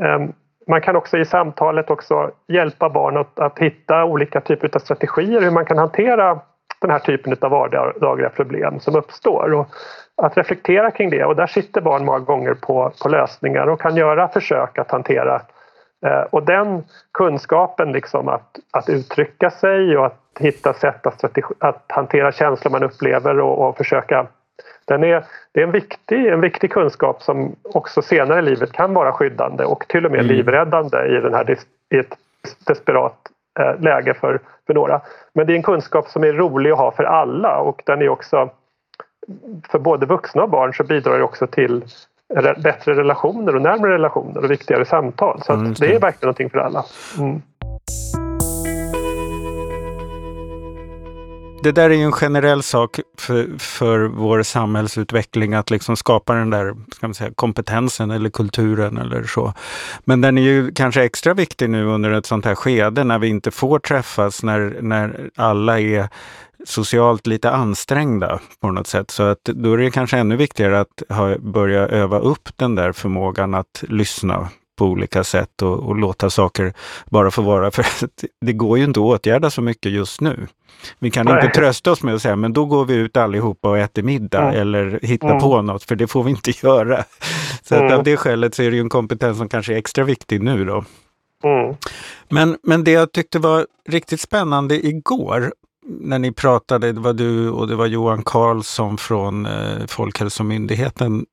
eh, 0.03 0.19
man 0.67 0.81
kan 0.81 0.95
också 0.95 1.17
i 1.17 1.25
samtalet 1.25 1.89
också 1.89 2.31
hjälpa 2.47 2.89
barn 2.89 3.17
att, 3.17 3.39
att 3.39 3.59
hitta 3.59 4.05
olika 4.05 4.41
typer 4.41 4.69
av 4.73 4.79
strategier 4.79 5.41
hur 5.41 5.51
man 5.51 5.65
kan 5.65 5.77
hantera 5.77 6.39
den 6.81 6.91
här 6.91 6.99
typen 6.99 7.37
av 7.41 7.51
vardagliga 7.51 8.29
problem 8.29 8.79
som 8.79 8.95
uppstår. 8.95 9.53
Och 9.53 9.67
att 10.21 10.37
reflektera 10.37 10.91
kring 10.91 11.09
det 11.09 11.25
och 11.25 11.35
där 11.35 11.47
sitter 11.47 11.81
barn 11.81 12.05
många 12.05 12.19
gånger 12.19 12.53
på, 12.53 12.91
på 13.03 13.09
lösningar 13.09 13.67
och 13.67 13.81
kan 13.81 13.95
göra 13.95 14.27
försök 14.27 14.77
att 14.77 14.91
hantera 14.91 15.41
eh, 16.05 16.21
och 16.29 16.43
den 16.43 16.83
kunskapen 17.13 17.91
liksom 17.91 18.27
att, 18.27 18.59
att 18.71 18.89
uttrycka 18.89 19.49
sig 19.49 19.97
och 19.97 20.05
att 20.05 20.21
hitta 20.39 20.73
sätt 20.73 21.07
att, 21.07 21.13
strategi, 21.13 21.53
att 21.59 21.85
hantera 21.87 22.31
känslor 22.31 22.71
man 22.71 22.83
upplever 22.83 23.39
och, 23.39 23.67
och 23.67 23.77
försöka 23.77 24.27
den 24.85 25.03
är, 25.03 25.25
det 25.51 25.61
är 25.61 25.63
en 25.63 25.71
viktig, 25.71 26.27
en 26.27 26.41
viktig 26.41 26.71
kunskap 26.71 27.21
som 27.21 27.55
också 27.63 28.01
senare 28.01 28.39
i 28.39 28.41
livet 28.41 28.71
kan 28.71 28.93
vara 28.93 29.13
skyddande 29.13 29.63
och 29.63 29.87
till 29.87 30.05
och 30.05 30.11
med 30.11 30.19
mm. 30.19 30.35
livräddande 30.35 30.97
i, 30.97 31.21
den 31.21 31.33
här, 31.33 31.57
i 31.89 31.97
ett 31.97 32.17
desperat 32.67 33.17
eh, 33.59 33.81
läge 33.81 34.13
för, 34.13 34.39
för 34.67 34.73
några. 34.73 35.01
Men 35.33 35.47
det 35.47 35.53
är 35.53 35.55
en 35.55 35.63
kunskap 35.63 36.09
som 36.09 36.23
är 36.23 36.33
rolig 36.33 36.71
att 36.71 36.77
ha 36.77 36.91
för 36.91 37.03
alla 37.03 37.57
och 37.57 37.81
den 37.85 38.01
är 38.01 38.09
också 38.09 38.49
för 39.69 39.79
både 39.79 40.05
vuxna 40.05 40.43
och 40.43 40.49
barn 40.49 40.73
så 40.73 40.83
bidrar 40.83 41.17
det 41.17 41.23
också 41.23 41.47
till 41.47 41.85
bättre 42.57 42.93
relationer 42.93 43.55
och 43.55 43.61
närmare 43.61 43.93
relationer 43.93 44.43
och 44.43 44.51
viktigare 44.51 44.85
samtal. 44.85 45.41
Så 45.45 45.53
mm, 45.53 45.73
det. 45.73 45.87
det. 45.87 45.95
är 45.95 45.99
verkligen 45.99 46.27
någonting 46.27 46.49
för 46.49 46.57
alla. 46.57 46.85
Mm. 47.19 47.41
Det 51.67 51.81
där 51.81 51.89
är 51.89 51.93
ju 51.93 52.03
en 52.03 52.11
generell 52.11 52.63
sak 52.63 52.99
för, 53.17 53.47
för 53.59 53.99
vår 53.99 54.43
samhällsutveckling, 54.43 55.53
att 55.53 55.69
liksom 55.69 55.97
skapa 55.97 56.33
den 56.33 56.49
där 56.49 56.75
ska 56.95 57.07
man 57.07 57.13
säga, 57.13 57.31
kompetensen 57.35 58.11
eller 58.11 58.29
kulturen 58.29 58.97
eller 58.97 59.23
så. 59.23 59.53
Men 60.03 60.21
den 60.21 60.37
är 60.37 60.41
ju 60.41 60.71
kanske 60.71 61.03
extra 61.03 61.33
viktig 61.33 61.69
nu 61.69 61.85
under 61.85 62.11
ett 62.11 62.25
sånt 62.25 62.45
här 62.45 62.55
skede 62.55 63.03
när 63.03 63.19
vi 63.19 63.27
inte 63.27 63.51
får 63.51 63.79
träffas, 63.79 64.43
när, 64.43 64.77
när 64.81 65.29
alla 65.35 65.79
är 65.79 66.09
socialt 66.65 67.27
lite 67.27 67.51
ansträngda 67.51 68.39
på 68.61 68.71
något 68.71 68.87
sätt. 68.87 69.11
Så 69.11 69.23
att 69.23 69.43
då 69.43 69.73
är 69.73 69.77
det 69.77 69.91
kanske 69.91 70.17
ännu 70.17 70.35
viktigare 70.35 70.79
att 70.79 71.03
ha, 71.09 71.37
börja 71.37 71.87
öva 71.87 72.19
upp 72.19 72.49
den 72.55 72.75
där 72.75 72.91
förmågan 72.91 73.53
att 73.53 73.83
lyssna 73.87 74.49
på 74.77 74.85
olika 74.85 75.23
sätt 75.23 75.61
och, 75.61 75.79
och 75.79 75.95
låta 75.95 76.29
saker 76.29 76.73
bara 77.05 77.31
få 77.31 77.41
vara. 77.41 77.71
För 77.71 77.85
det 78.41 78.53
går 78.53 78.77
ju 78.77 78.83
inte 78.83 78.99
att 78.99 79.05
åtgärda 79.05 79.49
så 79.49 79.61
mycket 79.61 79.91
just 79.91 80.21
nu. 80.21 80.47
Vi 80.99 81.11
kan 81.11 81.25
Nej. 81.25 81.45
inte 81.45 81.59
trösta 81.59 81.91
oss 81.91 82.03
med 82.03 82.15
att 82.15 82.21
säga, 82.21 82.35
men 82.35 82.53
då 82.53 82.65
går 82.65 82.85
vi 82.85 82.93
ut 82.93 83.17
allihopa 83.17 83.69
och 83.69 83.77
äter 83.77 84.03
middag 84.03 84.41
mm. 84.41 84.61
eller 84.61 84.99
hittar 85.03 85.29
mm. 85.29 85.39
på 85.39 85.61
något, 85.61 85.83
för 85.83 85.95
det 85.95 86.07
får 86.07 86.23
vi 86.23 86.31
inte 86.31 86.51
göra. 86.63 87.03
Så 87.61 87.75
mm. 87.75 87.87
att 87.87 87.93
av 87.93 88.03
det 88.03 88.17
skälet 88.17 88.55
så 88.55 88.63
är 88.63 88.69
det 88.69 88.75
ju 88.75 88.81
en 88.81 88.89
kompetens 88.89 89.37
som 89.37 89.49
kanske 89.49 89.73
är 89.73 89.77
extra 89.77 90.03
viktig 90.03 90.41
nu 90.43 90.65
då. 90.65 90.83
Mm. 91.43 91.75
Men, 92.29 92.57
men 92.63 92.83
det 92.83 92.91
jag 92.91 93.11
tyckte 93.11 93.39
var 93.39 93.67
riktigt 93.89 94.21
spännande 94.21 94.87
igår, 94.87 95.53
när 95.87 96.19
ni 96.19 96.31
pratade, 96.31 96.91
det 96.91 96.99
var 96.99 97.13
du 97.13 97.49
och 97.49 97.67
det 97.67 97.75
var 97.75 97.85
Johan 97.85 98.23
Karlsson 98.23 98.97
från 98.97 99.45
eh, 99.45 99.85
Folkhälsomyndigheten 99.87 101.25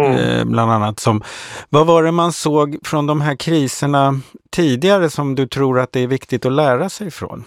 Mm. 0.00 0.12
Eh, 0.12 0.44
bland 0.44 0.72
annat. 0.72 0.98
Som, 1.00 1.22
vad 1.68 1.86
var 1.86 2.02
det 2.02 2.12
man 2.12 2.32
såg 2.32 2.76
från 2.84 3.06
de 3.06 3.20
här 3.20 3.36
kriserna 3.36 4.12
tidigare 4.50 5.10
som 5.10 5.34
du 5.34 5.46
tror 5.46 5.78
att 5.78 5.92
det 5.92 6.00
är 6.00 6.06
viktigt 6.06 6.46
att 6.46 6.52
lära 6.52 6.88
sig 6.88 7.10
från? 7.10 7.44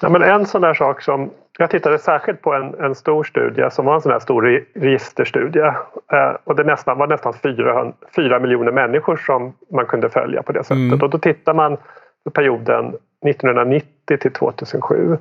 Ja, 0.00 0.08
men 0.08 0.22
en 0.22 0.46
sån 0.46 0.60
där 0.60 0.74
sak 0.74 1.02
som 1.02 1.30
jag 1.58 1.70
tittade 1.70 1.98
särskilt 1.98 2.42
på 2.42 2.54
en, 2.54 2.74
en 2.74 2.94
stor 2.94 3.24
studie 3.24 3.70
som 3.70 3.86
var 3.86 3.94
en 3.94 4.00
sån 4.00 4.12
här 4.12 4.18
stor 4.18 4.64
registerstudie. 4.74 5.66
Eh, 6.12 6.36
och 6.44 6.56
det 6.56 6.64
nästan, 6.64 6.98
var 6.98 7.06
nästan 7.06 7.34
4, 7.34 7.92
4 8.16 8.38
miljoner 8.38 8.72
människor 8.72 9.16
som 9.16 9.52
man 9.70 9.86
kunde 9.86 10.08
följa 10.10 10.42
på 10.42 10.52
det 10.52 10.64
sättet. 10.64 10.76
Mm. 10.76 11.02
Och 11.02 11.10
då 11.10 11.18
tittar 11.18 11.54
man 11.54 11.76
på 12.24 12.30
perioden 12.30 12.96
1990 13.26 14.18
till 14.20 14.32
2007. 14.32 15.18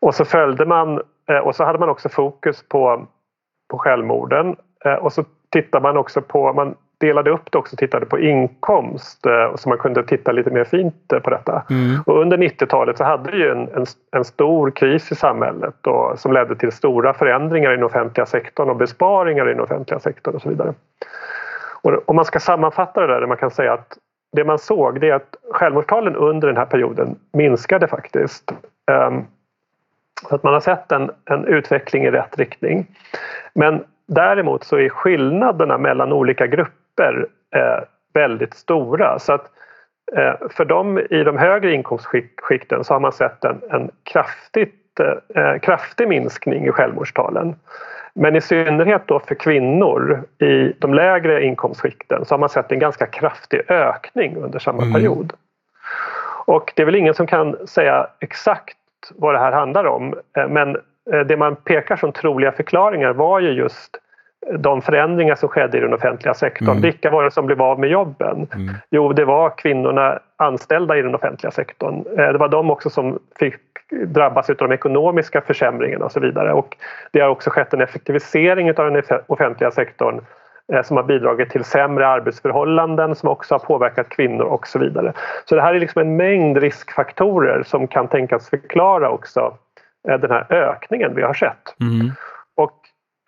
Och 0.00 0.14
så 0.14 0.24
följde 0.24 0.66
man 0.66 1.00
eh, 1.28 1.38
och 1.38 1.56
så 1.56 1.64
hade 1.64 1.78
man 1.78 1.88
också 1.88 2.08
fokus 2.08 2.64
på, 2.68 3.06
på 3.70 3.78
självmorden 3.78 4.56
och 5.00 5.12
så 5.12 5.24
tittar 5.50 5.80
man 5.80 5.96
också 5.96 6.22
på, 6.22 6.52
man 6.52 6.74
delade 7.00 7.30
upp 7.30 7.52
det 7.52 7.58
också 7.58 7.74
och 7.74 7.78
tittade 7.78 8.06
på 8.06 8.18
inkomst 8.18 9.26
eh, 9.26 9.56
så 9.56 9.68
man 9.68 9.78
kunde 9.78 10.02
titta 10.02 10.32
lite 10.32 10.50
mer 10.50 10.64
fint 10.64 11.12
eh, 11.12 11.18
på 11.18 11.30
detta. 11.30 11.62
Mm. 11.70 12.00
Och 12.06 12.20
under 12.20 12.36
90-talet 12.36 12.98
så 12.98 13.04
hade 13.04 13.30
vi 13.30 13.48
en, 13.48 13.68
en, 13.68 13.86
en, 14.16 14.24
stor 14.24 14.70
kris 14.70 15.12
i 15.12 15.14
samhället 15.14 15.86
och, 15.86 16.18
som 16.18 16.32
ledde 16.32 16.56
till 16.56 16.72
stora 16.72 17.14
förändringar 17.14 17.72
i 17.72 17.76
den 17.76 17.84
offentliga 17.84 18.26
sektorn 18.26 18.70
och 18.70 18.76
besparingar 18.76 19.48
i 19.48 19.52
den 19.52 19.60
offentliga 19.60 20.00
sektorn 20.00 20.34
och 20.34 20.42
så 20.42 20.48
vidare. 20.48 20.74
Och 21.82 22.08
om 22.08 22.16
man 22.16 22.24
ska 22.24 22.40
sammanfatta 22.40 23.00
det 23.00 23.06
där, 23.06 23.26
man 23.26 23.36
kan 23.36 23.50
säga 23.50 23.72
att 23.72 23.96
det 24.36 24.44
man 24.44 24.58
såg 24.58 25.00
det 25.00 25.08
är 25.08 25.14
att 25.14 25.36
självmordstalen 25.52 26.16
under 26.16 26.48
den 26.48 26.56
här 26.56 26.66
perioden 26.66 27.16
minskade 27.32 27.88
faktiskt. 27.88 28.52
Så 30.28 30.34
att 30.34 30.42
man 30.42 30.52
har 30.52 30.60
sett 30.60 30.92
en, 30.92 31.10
en 31.24 31.44
utveckling 31.44 32.04
i 32.04 32.10
rätt 32.10 32.38
riktning. 32.38 32.86
Men 33.54 33.84
Däremot 34.14 34.64
så 34.64 34.78
är 34.78 34.88
skillnaderna 34.88 35.78
mellan 35.78 36.12
olika 36.12 36.46
grupper 36.46 37.26
eh, 37.54 37.84
väldigt 38.14 38.54
stora. 38.54 39.18
Så 39.18 39.32
att, 39.32 39.50
eh, 40.16 40.48
för 40.50 40.64
dem 40.64 40.98
i 40.98 41.22
de 41.24 41.38
högre 41.38 41.72
inkomstskikten 41.72 42.84
så 42.84 42.94
har 42.94 43.00
man 43.00 43.12
sett 43.12 43.44
en, 43.44 43.60
en 43.70 43.90
kraftigt, 44.02 45.00
eh, 45.34 45.58
kraftig 45.58 46.08
minskning 46.08 46.66
i 46.66 46.70
självmordstalen. 46.70 47.54
Men 48.14 48.36
i 48.36 48.40
synnerhet 48.40 49.02
då 49.06 49.18
för 49.18 49.34
kvinnor 49.34 50.24
i 50.38 50.72
de 50.78 50.94
lägre 50.94 51.44
inkomstskikten 51.44 52.24
så 52.24 52.34
har 52.34 52.38
man 52.38 52.48
sett 52.48 52.72
en 52.72 52.78
ganska 52.78 53.06
kraftig 53.06 53.70
ökning 53.70 54.36
under 54.36 54.58
samma 54.58 54.82
mm. 54.82 54.94
period. 54.94 55.32
Och 56.46 56.72
det 56.76 56.82
är 56.82 56.86
väl 56.86 56.94
ingen 56.94 57.14
som 57.14 57.26
kan 57.26 57.66
säga 57.66 58.06
exakt 58.20 58.76
vad 59.14 59.34
det 59.34 59.38
här 59.38 59.52
handlar 59.52 59.84
om 59.84 60.14
eh, 60.36 60.48
men 60.48 60.76
Eh, 60.76 60.80
det 61.26 61.36
man 61.36 61.56
pekar 61.56 61.96
som 61.96 62.12
troliga 62.12 62.52
förklaringar 62.52 63.12
var 63.12 63.40
ju 63.40 63.50
just 63.50 63.98
de 64.58 64.82
förändringar 64.82 65.34
som 65.34 65.48
skedde 65.48 65.78
i 65.78 65.80
den 65.80 65.94
offentliga 65.94 66.34
sektorn. 66.34 66.68
Mm. 66.68 66.82
Vilka 66.82 67.10
var 67.10 67.24
det 67.24 67.30
som 67.30 67.46
blev 67.46 67.62
av 67.62 67.80
med 67.80 67.90
jobben? 67.90 68.46
Mm. 68.54 68.74
Jo, 68.90 69.12
det 69.12 69.24
var 69.24 69.50
kvinnorna 69.58 70.18
anställda 70.36 70.96
i 70.96 71.02
den 71.02 71.14
offentliga 71.14 71.50
sektorn. 71.50 72.04
Eh, 72.18 72.32
det 72.32 72.38
var 72.38 72.48
de 72.48 72.70
också 72.70 72.90
som 72.90 73.18
fick 73.38 73.54
drabbas 74.06 74.50
av 74.50 74.56
de 74.56 74.72
ekonomiska 74.72 75.40
försämringarna 75.40 76.04
och 76.04 76.12
så 76.12 76.20
vidare. 76.20 76.52
Och 76.52 76.76
det 77.12 77.20
har 77.20 77.28
också 77.28 77.50
skett 77.50 77.74
en 77.74 77.80
effektivisering 77.80 78.70
av 78.70 78.92
den 78.92 79.02
offentliga 79.26 79.70
sektorn 79.70 80.20
eh, 80.72 80.82
som 80.82 80.96
har 80.96 81.04
bidragit 81.04 81.50
till 81.50 81.64
sämre 81.64 82.06
arbetsförhållanden 82.06 83.14
som 83.14 83.28
också 83.28 83.54
har 83.54 83.58
påverkat 83.58 84.08
kvinnor 84.08 84.44
och 84.44 84.66
så 84.66 84.78
vidare. 84.78 85.12
Så 85.44 85.54
det 85.54 85.62
här 85.62 85.74
är 85.74 85.80
liksom 85.80 86.02
en 86.02 86.16
mängd 86.16 86.56
riskfaktorer 86.56 87.62
som 87.62 87.86
kan 87.86 88.08
tänkas 88.08 88.50
förklara 88.50 89.10
också 89.10 89.56
Eh, 89.69 89.69
den 90.02 90.30
här 90.30 90.46
ökningen 90.50 91.14
vi 91.14 91.22
har 91.22 91.34
sett. 91.34 91.80
Mm. 91.80 92.12
Och 92.56 92.78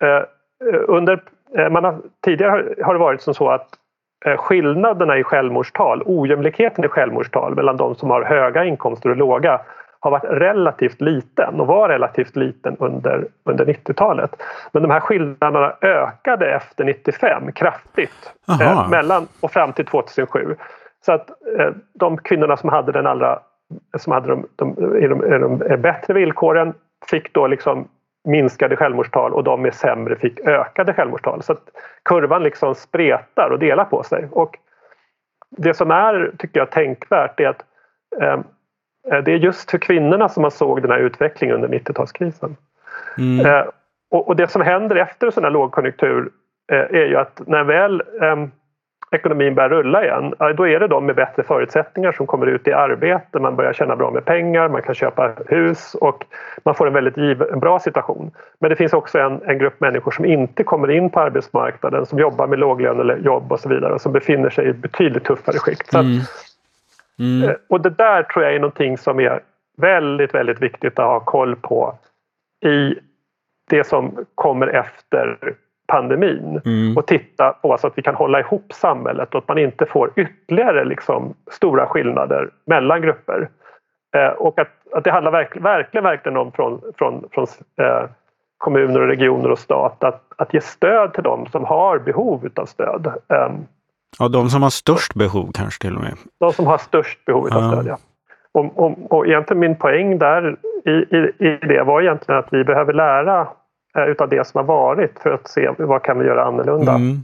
eh, 0.07 0.23
under, 0.87 1.23
eh, 1.57 1.69
man 1.69 1.83
har, 1.83 1.97
tidigare 2.25 2.83
har 2.83 2.93
det 2.93 2.99
varit 2.99 3.21
som 3.21 3.33
så 3.33 3.49
att 3.49 3.67
eh, 4.25 4.37
skillnaderna 4.37 5.17
i 5.17 5.23
självmordstal, 5.23 6.03
ojämlikheten 6.05 6.85
i 6.85 6.87
självmordstal 6.87 7.55
mellan 7.55 7.77
de 7.77 7.95
som 7.95 8.09
har 8.09 8.23
höga 8.23 8.65
inkomster 8.65 9.09
och 9.09 9.17
låga 9.17 9.61
har 10.03 10.11
varit 10.11 10.23
relativt 10.23 11.01
liten 11.01 11.59
och 11.59 11.67
var 11.67 11.89
relativt 11.89 12.35
liten 12.35 12.75
under, 12.79 13.27
under 13.43 13.65
90-talet. 13.65 14.43
Men 14.71 14.81
de 14.81 14.91
här 14.91 14.99
skillnaderna 14.99 15.73
ökade 15.81 16.51
efter 16.51 16.83
95 16.83 17.51
kraftigt 17.51 18.33
eh, 18.61 18.89
mellan 18.89 19.27
och 19.39 19.51
fram 19.51 19.73
till 19.73 19.85
2007. 19.85 20.55
Så 21.05 21.11
att 21.11 21.29
eh, 21.59 21.69
de 21.93 22.17
kvinnorna 22.17 22.57
som 22.57 22.69
hade 22.69 22.91
den 22.91 23.07
allra 23.07 23.39
som 23.97 24.13
hade 24.13 24.27
de, 24.27 24.47
de, 24.55 24.75
de, 25.07 25.57
de, 25.67 25.77
bättre 25.77 26.13
villkoren 26.13 26.73
fick 27.09 27.33
då 27.33 27.47
liksom 27.47 27.87
minskade 28.27 28.75
självmordstal 28.75 29.33
och 29.33 29.43
de 29.43 29.61
med 29.61 29.73
sämre 29.73 30.15
fick 30.15 30.39
ökade 30.39 30.93
självmordstal. 30.93 31.43
Så 31.43 31.53
att 31.53 31.69
kurvan 32.05 32.43
liksom 32.43 32.75
spretar 32.75 33.49
och 33.49 33.59
delar 33.59 33.85
på 33.85 34.03
sig. 34.03 34.27
Och 34.31 34.57
det 35.49 35.73
som 35.73 35.91
är, 35.91 36.31
tycker 36.37 36.59
jag, 36.59 36.71
tänkvärt 36.71 37.39
är 37.39 37.47
att 37.47 37.65
eh, 38.21 38.39
det 39.07 39.31
är 39.31 39.37
just 39.37 39.71
för 39.71 39.77
kvinnorna 39.77 40.29
som 40.29 40.41
man 40.41 40.51
såg 40.51 40.81
den 40.81 40.91
här 40.91 40.99
utvecklingen 40.99 41.55
under 41.55 41.79
90-talskrisen. 41.79 42.55
Mm. 43.17 43.45
Eh, 43.45 43.65
och, 44.11 44.27
och, 44.27 44.35
det 44.35 44.47
som 44.47 44.61
händer 44.61 44.95
efter 44.95 45.27
en 45.27 45.33
sån 45.33 45.43
här 45.43 45.51
lågkonjunktur 45.51 46.29
eh, 46.71 46.77
är 46.79 47.05
ju 47.05 47.17
att 47.17 47.41
när 47.47 47.63
väl 47.63 48.03
ehm, 48.21 48.51
ekonomin 49.13 49.55
börjar 49.55 49.69
rulla 49.69 50.05
igen, 50.05 50.33
då 50.57 50.67
är 50.67 50.79
det 50.79 50.87
de 50.87 51.05
med 51.05 51.15
bättre 51.15 51.43
förutsättningar 51.43 52.11
som 52.11 52.27
kommer 52.27 52.47
ut 52.47 52.67
i 52.67 52.73
arbete, 52.73 53.39
man 53.39 53.55
börjar 53.55 53.73
tjäna 53.73 53.95
bra 53.95 54.11
med 54.11 54.25
pengar, 54.25 54.69
man 54.69 54.81
kan 54.81 54.95
köpa 54.95 55.31
hus 55.47 55.95
och 55.95 56.25
man 56.63 56.75
får 56.75 56.87
en 56.87 56.93
väldigt 56.93 57.17
giv, 57.17 57.41
en 57.41 57.59
bra 57.59 57.79
situation. 57.79 58.31
Men 58.59 58.69
det 58.69 58.75
finns 58.75 58.93
också 58.93 59.19
en, 59.19 59.41
en 59.45 59.57
grupp 59.57 59.79
människor 59.79 60.11
som 60.11 60.25
inte 60.25 60.63
kommer 60.63 60.91
in 60.91 61.09
på 61.09 61.19
arbetsmarknaden, 61.19 62.05
som 62.05 62.19
jobbar 62.19 62.47
med 62.47 62.59
låglönejobb 62.59 63.51
och 63.51 63.59
så 63.59 63.69
vidare 63.69 63.99
som 63.99 64.11
befinner 64.11 64.49
sig 64.49 64.67
i 64.67 64.73
betydligt 64.73 65.23
tuffare 65.23 65.57
skikt. 65.57 65.93
Mm. 65.93 66.19
Mm. 67.19 67.49
Eh, 67.49 67.55
och 67.69 67.81
det 67.81 67.89
där 67.89 68.23
tror 68.23 68.45
jag 68.45 68.55
är 68.55 68.59
någonting 68.59 68.97
som 68.97 69.19
är 69.19 69.39
väldigt, 69.77 70.35
väldigt 70.35 70.61
viktigt 70.61 70.99
att 70.99 71.05
ha 71.05 71.19
koll 71.19 71.55
på 71.55 71.97
i 72.65 72.95
det 73.69 73.83
som 73.83 74.25
kommer 74.35 74.67
efter 74.67 75.37
pandemin 75.93 76.61
mm. 76.65 76.97
och 76.97 77.07
titta 77.07 77.53
på 77.61 77.77
så 77.77 77.87
att 77.87 77.97
vi 77.97 78.01
kan 78.01 78.15
hålla 78.15 78.39
ihop 78.39 78.73
samhället 78.73 79.35
och 79.35 79.37
att 79.37 79.47
man 79.47 79.57
inte 79.57 79.85
får 79.85 80.11
ytterligare 80.15 80.85
liksom, 80.85 81.33
stora 81.51 81.87
skillnader 81.87 82.49
mellan 82.65 83.01
grupper. 83.01 83.49
Eh, 84.15 84.29
och 84.29 84.59
att, 84.59 84.67
att 84.93 85.03
det 85.03 85.11
handlar 85.11 85.31
verk, 85.31 85.55
verkligen, 85.55 86.03
verkligen 86.03 86.37
om 86.37 86.51
från, 86.51 86.81
från, 86.97 87.23
från 87.31 87.47
eh, 87.81 88.09
kommuner 88.57 89.01
och 89.01 89.07
regioner 89.07 89.51
och 89.51 89.59
stat 89.59 90.03
att, 90.03 90.21
att 90.37 90.53
ge 90.53 90.61
stöd 90.61 91.13
till 91.13 91.23
dem 91.23 91.45
som 91.51 91.65
har 91.65 91.99
behov 91.99 92.49
av 92.55 92.65
stöd. 92.65 93.07
Eh, 93.07 93.51
ja, 94.19 94.27
de 94.27 94.49
som 94.49 94.63
har 94.63 94.69
störst 94.69 95.13
behov 95.13 95.51
kanske 95.53 95.81
till 95.81 95.95
och 95.95 96.01
med. 96.01 96.13
De 96.39 96.53
som 96.53 96.67
har 96.67 96.77
störst 96.77 97.25
behov 97.25 97.45
av 97.45 97.71
stöd, 97.71 97.85
ja. 97.87 97.97
Och, 98.51 98.79
och, 98.79 99.11
och 99.11 99.27
egentligen 99.27 99.59
min 99.59 99.75
poäng 99.75 100.17
där 100.17 100.55
i, 100.85 100.91
i, 100.91 101.31
i 101.39 101.57
det 101.61 101.83
var 101.83 102.01
egentligen 102.01 102.39
att 102.39 102.53
vi 102.53 102.63
behöver 102.63 102.93
lära 102.93 103.47
utav 103.97 104.29
det 104.29 104.47
som 104.47 104.57
har 104.57 104.65
varit 104.65 105.19
för 105.19 105.29
att 105.29 105.47
se 105.47 105.69
vad 105.77 106.03
kan 106.03 106.19
vi 106.19 106.25
göra 106.25 106.45
annorlunda. 106.45 106.95
Mm. 106.95 107.23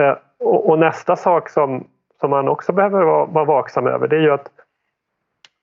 Eh, 0.00 0.16
och, 0.38 0.70
och, 0.70 0.78
nästa 0.78 1.16
sak 1.16 1.48
som, 1.48 1.84
som 2.20 2.30
man 2.30 2.48
också 2.48 2.72
behöver 2.72 3.02
vara, 3.02 3.24
vara 3.24 3.44
vaksam 3.44 3.86
över 3.86 4.08
det 4.08 4.16
är 4.16 4.20
ju 4.20 4.30
att 4.30 4.50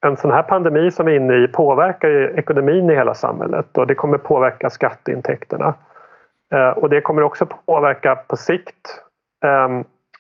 en 0.06 0.18
sån 0.18 0.32
här 0.32 0.44
pandemi 0.44 0.92
som 0.92 1.06
vi 1.06 1.12
är 1.12 1.16
inne 1.16 1.36
i 1.36 1.48
påverkar 1.48 2.10
ju 2.10 2.34
ekonomin 2.38 2.90
i 2.90 2.96
hela 2.96 3.14
samhället 3.14 3.78
och 3.78 3.88
det 3.88 3.96
kommer 3.96 4.18
påverka 4.18 4.70
skatteintäkterna. 4.70 5.74
Eh, 6.54 6.70
och 6.70 6.90
det 6.90 7.02
kommer 7.02 7.22
också 7.22 7.46
påverka 7.66 8.16
på 8.16 8.38
sikt 8.38 9.00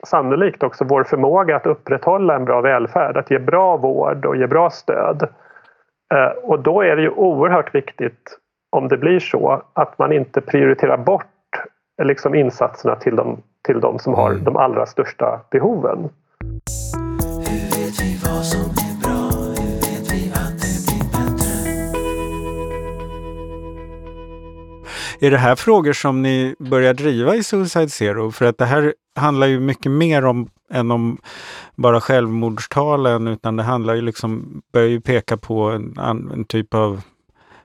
sannolikt 0.03 0.63
också 0.63 0.85
vår 0.85 1.03
förmåga 1.03 1.55
att 1.55 1.65
upprätthålla 1.65 2.35
en 2.35 2.45
bra 2.45 2.61
välfärd, 2.61 3.17
att 3.17 3.31
ge 3.31 3.39
bra 3.39 3.77
vård 3.77 4.25
och 4.25 4.35
ge 4.35 4.47
bra 4.47 4.69
stöd. 4.69 5.29
Och 6.41 6.59
då 6.59 6.81
är 6.81 6.95
det 6.95 7.01
ju 7.01 7.09
oerhört 7.09 7.75
viktigt 7.75 8.37
om 8.73 8.87
det 8.87 8.97
blir 8.97 9.19
så 9.19 9.61
att 9.73 9.99
man 9.99 10.11
inte 10.11 10.41
prioriterar 10.41 10.97
bort 10.97 11.25
liksom 12.03 12.35
insatserna 12.35 12.95
till 12.95 13.15
de, 13.15 13.41
till 13.67 13.79
de 13.79 13.99
som 13.99 14.13
har 14.13 14.31
mm. 14.31 14.43
de 14.43 14.57
allra 14.57 14.85
största 14.85 15.41
behoven. 15.51 16.09
Är 25.21 25.31
det 25.31 25.37
här 25.37 25.55
frågor 25.55 25.93
som 25.93 26.21
ni 26.21 26.55
börjar 26.59 26.93
driva 26.93 27.35
i 27.35 27.43
Suicide 27.43 27.89
Zero? 27.89 28.31
För 28.31 28.45
att 28.45 28.57
det 28.57 28.65
här 28.65 28.93
handlar 29.15 29.47
ju 29.47 29.59
mycket 29.59 29.91
mer 29.91 30.25
om 30.25 30.49
än 30.69 30.91
om 30.91 31.17
bara 31.75 32.01
självmordstalen 32.01 33.27
utan 33.27 33.55
det 33.55 33.63
handlar 33.63 33.93
ju 33.93 34.01
liksom, 34.01 34.61
börjar 34.73 34.87
ju 34.87 35.01
peka 35.01 35.37
på 35.37 35.61
en, 35.61 35.97
en 35.99 36.45
typ 36.45 36.73
av 36.73 37.01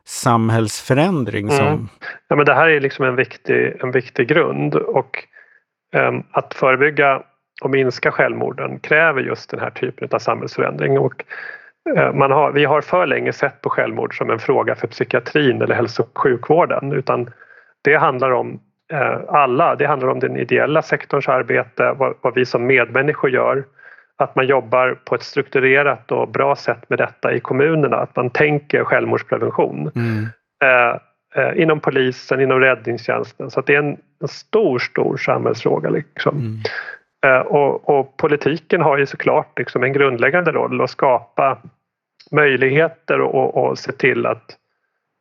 samhällsförändring. 0.09 1.51
Som... 1.51 1.66
Mm. 1.66 1.88
Ja, 2.29 2.37
men 2.37 2.47
det 2.47 2.55
här 2.55 2.68
är 2.68 2.81
liksom 2.81 3.05
en 3.05 3.16
viktig, 3.16 3.77
en 3.81 3.90
viktig 3.90 4.29
grund 4.29 4.75
och 4.75 5.25
um, 5.97 6.23
att 6.31 6.55
förebygga 6.55 7.23
och 7.62 7.71
minska 7.71 8.12
självmorden 8.12 8.81
kräver 8.81 9.23
just 9.23 9.51
den 9.51 9.61
här 9.61 9.71
typen 9.71 10.09
av 10.12 10.18
samhällsförändring. 10.18 10.99
Och, 10.99 11.25
uh, 11.97 12.12
man 12.12 12.31
har, 12.31 12.53
vi 12.53 12.64
har 12.64 12.81
för 12.81 13.07
länge 13.07 13.33
sett 13.33 13.61
på 13.61 13.71
självmord 13.71 14.18
som 14.18 14.31
en 14.31 14.38
fråga 14.38 14.75
för 14.75 14.87
psykiatrin 14.87 15.62
eller 15.62 15.75
hälso 15.75 16.03
och 16.03 16.18
sjukvården 16.18 16.92
utan 16.92 17.31
det 17.83 17.97
handlar 17.97 18.31
om 18.31 18.61
uh, 18.92 19.21
alla. 19.29 19.75
Det 19.77 19.87
handlar 19.87 20.09
om 20.09 20.21
den 20.21 20.37
ideella 20.37 20.83
sektorns 20.83 21.29
arbete, 21.29 21.94
vad, 21.97 22.14
vad 22.21 22.35
vi 22.35 22.44
som 22.44 22.66
medmänniskor 22.66 23.31
gör 23.31 23.64
att 24.18 24.37
man 24.37 24.46
jobbar 24.46 24.98
på 25.04 25.14
ett 25.14 25.22
strukturerat 25.22 26.12
och 26.12 26.28
bra 26.28 26.57
sätt 26.57 26.90
med 26.90 26.98
detta 26.98 27.33
i 27.33 27.40
kommunerna, 27.40 27.96
att 27.96 28.16
man 28.16 28.31
tänker 28.31 28.85
självmordsprevention. 28.85 29.90
Mm. 29.94 30.26
Eh, 30.64 31.00
eh, 31.35 31.62
inom 31.62 31.81
polisen, 31.81 32.40
inom 32.40 32.61
räddningstjänsten. 32.61 33.50
Så 33.50 33.61
det 33.61 33.74
är 33.74 33.78
en, 33.78 33.96
en, 34.22 34.28
stor, 34.28 34.78
stor 34.78 35.16
samhällsfråga. 35.16 35.90
Liksom. 35.90 36.37
Mm. 36.37 36.61
Eh, 37.26 37.46
och, 37.46 37.98
och, 37.98 38.16
politiken 38.16 38.81
har 38.81 38.98
ju 38.98 39.07
såklart 39.07 39.59
liksom 39.59 39.83
en 39.83 39.92
grundläggande 39.92 40.52
roll 40.52 40.81
att 40.81 40.90
skapa 40.90 41.59
möjligheter 42.31 43.20
och, 43.20 43.57
och 43.57 43.78
se 43.78 43.92
till 43.92 44.26
att, 44.26 44.57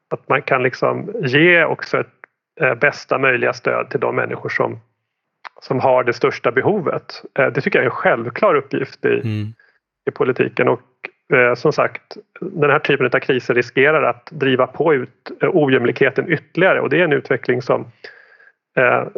att 0.09 0.29
man 0.29 0.41
kan 0.41 0.63
liksom 0.63 1.11
ge 1.23 1.65
också 1.65 1.99
ett 1.99 2.13
eh, 2.61 2.75
bästa 2.75 3.17
möjliga 3.17 3.53
stöd 3.53 3.89
till 3.89 3.99
de 3.99 4.15
människor 4.15 4.49
som 4.49 4.79
som 5.61 5.79
har 5.79 6.03
det 6.03 6.13
största 6.13 6.51
behovet. 6.51 7.23
Eh, 7.39 7.47
det 7.47 7.61
tycker 7.61 7.79
jag 7.79 7.85
är 7.85 7.89
en 7.89 7.95
självklar 7.95 8.55
uppgift 8.55 9.05
i, 9.05 9.21
mm. 9.23 9.53
i 10.09 10.11
politiken 10.11 10.67
och 10.67 10.81
eh, 11.33 11.55
som 11.55 11.73
sagt 11.73 12.17
den 12.41 12.69
här 12.69 12.79
typen 12.79 13.05
av 13.05 13.19
kriser 13.19 13.53
riskerar 13.53 14.03
att 14.03 14.29
driva 14.31 14.67
på 14.67 14.93
ut 14.93 15.31
eh, 15.41 15.49
ojämlikheten 15.53 16.31
ytterligare 16.31 16.81
och 16.81 16.89
det 16.89 16.99
är 16.99 17.03
en 17.03 17.13
utveckling 17.13 17.61
som, 17.61 17.85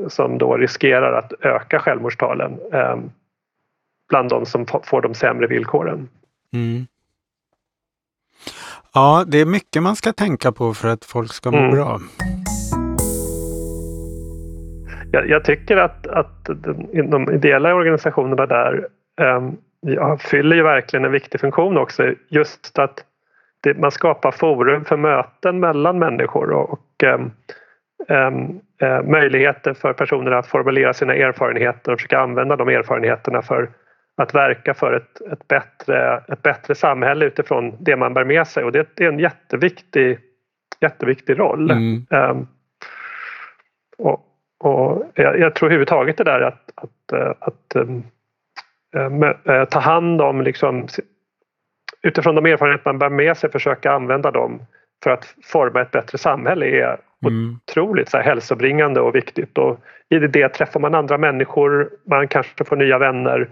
som 0.07 0.37
då 0.37 0.57
riskerar 0.57 1.13
att 1.13 1.33
öka 1.41 1.79
självmordstalen 1.79 2.59
bland 4.09 4.29
de 4.29 4.45
som 4.45 4.65
får 4.83 5.01
de 5.01 5.13
sämre 5.13 5.47
villkoren. 5.47 6.09
Mm. 6.53 6.87
Ja, 8.93 9.23
det 9.27 9.37
är 9.37 9.45
mycket 9.45 9.83
man 9.83 9.95
ska 9.95 10.13
tänka 10.13 10.51
på 10.51 10.73
för 10.73 10.87
att 10.87 11.05
folk 11.05 11.33
ska 11.33 11.51
må 11.51 11.57
mm. 11.57 11.71
bra 11.71 11.99
jag, 15.11 15.29
jag, 15.29 15.43
tycker 15.43 15.77
att, 15.77 16.07
att 16.07 16.45
den, 16.45 17.09
de 17.09 17.31
ideella 17.31 17.75
organisationerna 17.75 18.45
där 18.45 18.87
ja, 19.81 20.17
fyller 20.17 20.55
ju 20.55 20.63
verkligen 20.63 21.05
en 21.05 21.11
viktig 21.11 21.41
funktion 21.41 21.77
också. 21.77 22.13
Just 22.29 22.79
att 22.79 23.03
det, 23.61 23.77
man 23.77 23.91
skapar 23.91 24.31
forum 24.31 24.85
för 24.85 24.97
möten 24.97 25.59
mellan 25.59 25.99
människor 25.99 26.51
och, 26.51 26.73
och 26.73 27.03
um, 27.03 27.31
um, 28.07 28.59
uh, 28.83 29.03
möjligheter 29.03 29.73
för 29.73 29.93
personer 29.93 30.31
att 30.31 30.47
formulera 30.47 30.93
sina 30.93 31.15
erfarenheter 31.15 31.91
och 31.91 31.99
försöka 31.99 32.19
använda 32.19 32.55
de 32.55 32.69
erfarenheterna 32.69 33.41
för 33.41 33.69
att 34.17 34.35
verka 34.35 34.73
för 34.73 34.93
ett, 34.93 35.21
ett, 35.31 35.47
bättre, 35.47 36.23
ett 36.27 36.41
bättre 36.41 36.75
samhälle 36.75 37.25
utifrån 37.25 37.77
det 37.79 37.95
man 37.95 38.13
bär 38.13 38.25
med 38.25 38.47
sig 38.47 38.63
och 38.63 38.71
det, 38.71 38.87
det 38.93 39.05
är 39.05 39.09
en 39.09 39.19
jätteviktig, 39.19 40.19
jätteviktig 40.79 41.39
roll. 41.39 41.71
Mm. 41.71 42.05
Um, 42.09 42.47
och, 43.97 44.25
och 44.59 45.11
jag, 45.15 45.39
jag 45.39 45.55
tror 45.55 45.67
överhuvudtaget 45.67 46.17
det 46.17 46.23
där 46.23 46.41
att, 46.41 46.71
att, 46.75 47.13
eh, 47.13 47.33
att, 47.39 47.75
äh, 49.45 49.65
ta 49.65 49.79
hand 49.79 50.21
om 50.21 50.41
liksom, 50.41 50.87
utifrån 52.01 52.35
de 52.35 52.45
erfarenheter 52.45 52.85
man 52.85 52.99
bär 52.99 53.09
med 53.09 53.37
sig 53.37 53.51
försöka 53.51 53.91
använda 53.91 54.31
dem 54.31 54.61
för 55.03 55.11
att 55.11 55.35
forma 55.43 55.81
ett 55.81 55.91
bättre 55.91 56.17
samhälle 56.17 56.65
är 56.65 56.97
mm. 57.25 57.57
otroligt 57.67 58.09
så 58.09 58.17
här, 58.17 58.23
hälsobringande 58.23 59.01
och 59.01 59.15
viktigt. 59.15 59.57
Och 59.57 59.79
I 60.09 60.19
det 60.19 60.49
träffar 60.49 60.79
man 60.79 60.95
andra 60.95 61.17
människor, 61.17 61.89
man 62.05 62.27
kanske 62.27 62.65
får 62.65 62.75
nya 62.75 62.97
vänner. 62.97 63.49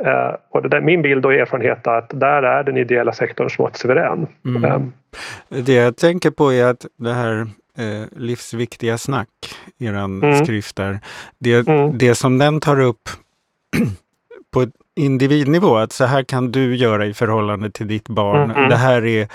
Eh, 0.00 0.34
och 0.50 0.62
det 0.62 0.68
där, 0.68 0.80
min 0.80 1.02
bild 1.02 1.26
och 1.26 1.34
erfarenhet 1.34 1.86
är 1.86 1.90
att 1.90 2.10
där 2.20 2.42
är 2.42 2.64
den 2.64 2.76
ideella 2.76 3.12
sektorn 3.12 3.50
smått 3.50 3.76
suverän. 3.76 4.26
Mm. 4.44 4.72
Um, 4.72 4.92
det 5.48 5.72
jag 5.72 5.96
tänker 5.96 6.30
på 6.30 6.52
är 6.52 6.64
att 6.64 6.86
det 6.96 7.12
här 7.12 7.46
eh, 7.78 8.04
livsviktiga 8.16 8.98
snack, 8.98 9.28
eran 9.78 10.22
mm. 10.22 10.44
skrift 10.44 10.76
där. 10.76 11.00
Det, 11.38 11.68
mm. 11.68 11.98
det 11.98 12.14
som 12.14 12.38
den 12.38 12.60
tar 12.60 12.80
upp 12.80 13.08
på 14.50 14.66
individnivå, 14.96 15.76
att 15.76 15.92
så 15.92 16.04
här 16.04 16.22
kan 16.22 16.52
du 16.52 16.76
göra 16.76 17.06
i 17.06 17.14
förhållande 17.14 17.70
till 17.70 17.88
ditt 17.88 18.08
barn. 18.08 18.50
Mm. 18.50 18.68
Det 18.68 18.76
här 18.76 19.04
är 19.06 19.28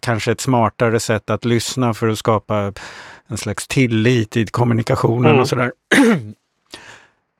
kanske 0.00 0.32
ett 0.32 0.40
smartare 0.40 1.00
sätt 1.00 1.30
att 1.30 1.44
lyssna 1.44 1.94
för 1.94 2.08
att 2.08 2.18
skapa 2.18 2.72
en 3.26 3.36
slags 3.36 3.68
tillit 3.68 4.36
i 4.36 4.46
kommunikationen 4.46 5.30
mm. 5.30 5.40
och 5.40 5.48
sådär. 5.48 5.72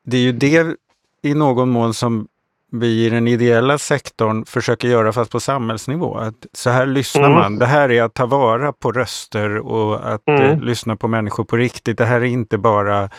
Det 0.09 0.17
är 0.17 0.21
ju 0.21 0.33
det 0.33 0.77
i 1.23 1.35
någon 1.35 1.69
mån 1.69 1.95
som 1.95 2.29
vi 2.73 3.07
i 3.07 3.11
den 3.11 3.29
ideella 3.29 3.79
sektorn 3.79 4.45
försöker 4.45 4.89
göra 4.89 5.13
fast 5.13 5.31
på 5.31 5.41
samhällsnivå. 5.41 6.17
Att 6.17 6.47
så 6.53 6.71
här 6.71 6.87
lyssnar 6.87 7.25
mm. 7.25 7.35
man. 7.35 7.59
Det 7.59 7.67
här 7.67 7.91
är 7.91 8.03
att 8.03 8.15
ta 8.15 8.27
vara 8.27 8.73
på 8.73 8.93
röster 8.93 9.57
och 9.57 10.15
att 10.15 10.29
mm. 10.29 10.43
eh, 10.43 10.61
lyssna 10.61 10.97
på 10.97 11.09
människor 11.09 11.45
på 11.45 11.57
riktigt. 11.57 11.99
Det 11.99 12.05
här 12.05 12.21
är 12.21 12.25
inte 12.25 12.59
bara 12.59 13.11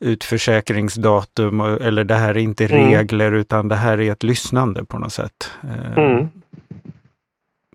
utförsäkringsdatum 0.00 1.60
eller 1.60 2.04
det 2.04 2.14
här 2.14 2.28
är 2.28 2.38
inte 2.38 2.64
mm. 2.64 2.90
regler 2.90 3.32
utan 3.32 3.68
det 3.68 3.76
här 3.76 4.00
är 4.00 4.12
ett 4.12 4.22
lyssnande 4.22 4.84
på 4.84 4.98
något 4.98 5.12
sätt. 5.12 5.50
Eh, 5.62 5.98
mm. 6.04 6.28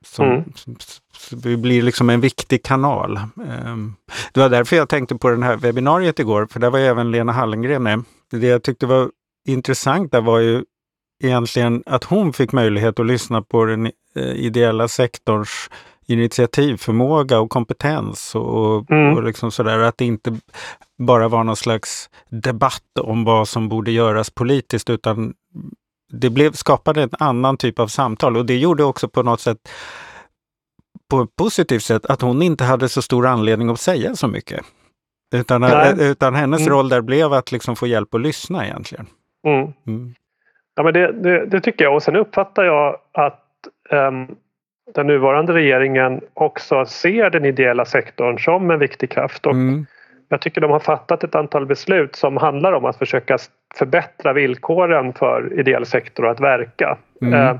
Som, 0.05 0.25
mm. 0.25 0.43
vi 1.43 1.57
blir 1.57 1.81
liksom 1.81 2.09
en 2.09 2.21
viktig 2.21 2.63
kanal. 2.63 3.17
Eh, 3.17 3.75
det 4.33 4.39
var 4.39 4.49
därför 4.49 4.75
jag 4.75 4.89
tänkte 4.89 5.15
på 5.15 5.29
det 5.29 5.45
här 5.45 5.57
webbinariet 5.57 6.19
igår, 6.19 6.47
för 6.51 6.59
där 6.59 6.69
var 6.69 6.79
även 6.79 7.12
Lena 7.12 7.31
Hallengren 7.31 7.83
med. 7.83 8.03
Det 8.31 8.47
jag 8.47 8.63
tyckte 8.63 8.85
var 8.85 9.09
intressant 9.47 10.12
där 10.12 10.21
var 10.21 10.39
ju 10.39 10.63
egentligen 11.19 11.84
att 11.86 12.03
hon 12.03 12.34
fick 12.34 12.51
möjlighet 12.51 12.99
att 12.99 13.05
lyssna 13.05 13.41
på 13.41 13.65
den 13.65 13.86
eh, 14.15 14.23
ideella 14.23 14.88
sektorns 14.88 15.69
initiativförmåga 16.05 17.39
och 17.39 17.49
kompetens 17.49 18.36
och, 18.36 18.91
mm. 18.91 19.17
och 19.17 19.23
liksom 19.23 19.51
sådär. 19.51 19.79
Att 19.79 19.97
det 19.97 20.05
inte 20.05 20.38
bara 20.97 21.27
var 21.27 21.43
någon 21.43 21.55
slags 21.55 22.10
debatt 22.29 22.99
om 23.01 23.23
vad 23.23 23.47
som 23.47 23.69
borde 23.69 23.91
göras 23.91 24.29
politiskt 24.29 24.89
utan 24.89 25.34
det 26.12 26.29
blev, 26.29 26.51
skapade 26.53 27.03
en 27.03 27.10
annan 27.19 27.58
typ 27.58 27.79
av 27.79 27.88
samtal 27.88 28.38
och 28.38 28.45
det 28.45 28.58
gjorde 28.58 28.84
också 28.84 29.08
på 29.08 29.23
något 29.23 29.41
sätt 29.41 29.69
på 31.10 31.21
ett 31.21 31.36
positivt 31.36 31.84
sätt 31.84 32.05
att 32.05 32.21
hon 32.21 32.41
inte 32.41 32.63
hade 32.63 32.89
så 32.89 33.01
stor 33.01 33.27
anledning 33.27 33.69
att 33.69 33.79
säga 33.79 34.15
så 34.15 34.27
mycket. 34.27 34.65
Utan, 35.36 35.63
utan 35.99 36.36
hennes 36.36 36.62
mm. 36.62 36.73
roll 36.73 36.89
där 36.89 37.01
blev 37.01 37.34
att 37.34 37.51
liksom 37.51 37.75
få 37.75 37.88
hjälp 37.88 38.13
att 38.13 38.21
lyssna 38.21 38.65
egentligen. 38.65 39.05
Mm. 39.88 40.13
Ja, 40.75 40.84
men 40.84 40.93
det, 40.93 41.12
det, 41.12 41.45
det, 41.45 41.62
tycker 41.62 41.86
jag 41.86 41.95
och 41.95 42.03
sen 42.03 42.15
uppfattar 42.15 42.63
jag 42.63 42.97
att 43.12 43.45
um, 43.89 44.36
den 44.95 45.08
nuvarande 45.08 45.53
regeringen 45.53 46.21
också 46.34 46.86
ser 46.86 47.29
den 47.29 47.45
ideella 47.45 47.86
sektorn 47.86 48.39
som 48.39 48.71
en 48.71 48.79
viktig 48.79 49.12
kraft. 49.12 49.45
Och 49.45 49.53
mm. 49.53 49.86
Jag 50.29 50.41
tycker 50.41 50.62
de 50.62 50.71
har 50.71 50.79
fattat 50.79 51.23
ett 51.23 51.36
antal 51.36 51.65
beslut 51.65 52.15
som 52.15 52.38
handlar 52.38 52.73
om 52.73 52.86
att 52.86 52.97
försöka 52.97 53.38
förbättra 53.75 54.34
villkoren 54.34 55.13
för 55.13 55.60
ideell 55.60 55.86
sektor 55.86 56.27
att 56.27 56.39
verka. 56.39 56.97
Mm. 57.21 57.34
Eh, 57.34 57.55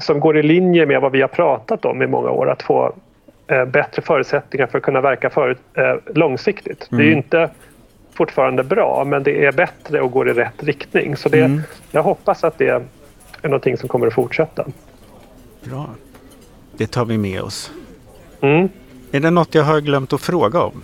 som 0.00 0.20
går 0.20 0.36
i 0.36 0.42
linje 0.42 0.86
med 0.86 1.00
vad 1.00 1.12
vi 1.12 1.20
har 1.20 1.28
pratat 1.28 1.84
om 1.84 2.02
i 2.02 2.06
många 2.06 2.30
år, 2.30 2.50
att 2.50 2.62
få 2.62 2.94
eh, 3.46 3.64
bättre 3.64 4.02
förutsättningar 4.02 4.66
för 4.66 4.78
att 4.78 4.84
kunna 4.84 5.00
verka 5.00 5.30
för, 5.30 5.56
eh, 5.74 5.94
långsiktigt. 6.14 6.88
Mm. 6.92 6.98
Det 6.98 7.04
är 7.04 7.12
mm. 7.12 7.18
inte 7.18 7.50
fortfarande 8.20 8.64
bra 8.64 9.04
men 9.04 9.22
det 9.22 9.44
är 9.44 9.52
bättre 9.52 10.00
och 10.00 10.10
går 10.10 10.28
i 10.28 10.32
rätt 10.32 10.62
riktning. 10.62 11.16
Så 11.16 11.28
det, 11.28 11.40
mm. 11.40 11.62
jag 11.90 12.02
hoppas 12.02 12.44
att 12.44 12.58
det 12.58 12.68
är 12.68 12.82
någonting 13.42 13.76
som 13.76 13.88
kommer 13.88 14.06
att 14.06 14.14
fortsätta. 14.14 14.64
Bra. 15.64 15.90
Det 16.76 16.86
tar 16.86 17.04
vi 17.04 17.18
med 17.18 17.42
oss. 17.42 17.70
Mm. 18.40 18.68
Är 19.12 19.20
det 19.20 19.30
något 19.30 19.54
jag 19.54 19.62
har 19.62 19.80
glömt 19.80 20.12
att 20.12 20.20
fråga 20.20 20.60
om? 20.60 20.82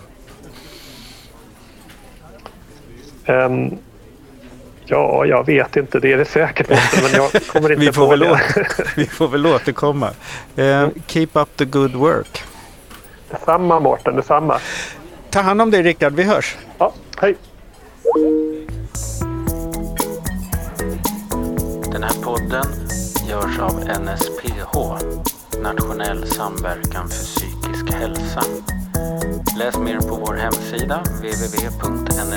Um, 3.25 3.77
ja, 4.85 5.25
jag 5.25 5.45
vet 5.45 5.75
inte. 5.75 5.99
Det 5.99 6.13
är 6.13 6.17
det 6.17 6.25
säkert 6.25 6.71
inte. 6.71 7.01
Men 7.03 7.11
jag 7.11 7.43
kommer 7.47 7.71
inte 7.71 7.85
vi, 7.85 7.91
får 7.91 8.03
på 8.03 8.09
väl 8.09 8.19
det. 8.19 8.39
vi 8.95 9.05
får 9.05 9.27
väl 9.27 9.45
återkomma. 9.45 10.09
Uh, 10.57 10.87
keep 11.07 11.29
up 11.33 11.49
the 11.55 11.65
good 11.65 11.95
work. 11.95 12.43
Detsamma 13.29 13.79
Mårten, 13.79 14.15
detsamma. 14.15 14.59
Ta 15.37 15.41
hand 15.43 15.61
om 15.61 15.71
dig 15.71 15.83
Rickard, 15.83 16.13
vi 16.13 16.23
hörs. 16.23 16.57
Ja, 16.77 16.93
hej. 17.17 17.37
Den 21.91 22.03
här 22.03 22.23
podden 22.23 22.65
görs 23.29 23.59
av 23.59 23.79
NSPH, 23.79 24.77
Nationell 25.61 26.27
samverkan 26.27 27.09
för 27.09 27.23
psykisk 27.23 27.93
hälsa. 27.93 28.43
Läs 29.57 29.77
mer 29.77 29.99
på 29.99 30.15
vår 30.15 30.33
hemsida 30.33 31.03
www.nsph.se 31.21 32.35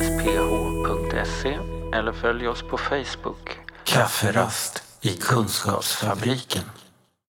eller 1.95 2.13
följ 2.13 2.49
oss 2.49 2.63
på 2.63 2.79
Facebook. 2.79 3.59
Kafferast 3.85 4.83
i 5.01 5.09
Kunskapsfabriken. 5.09 6.63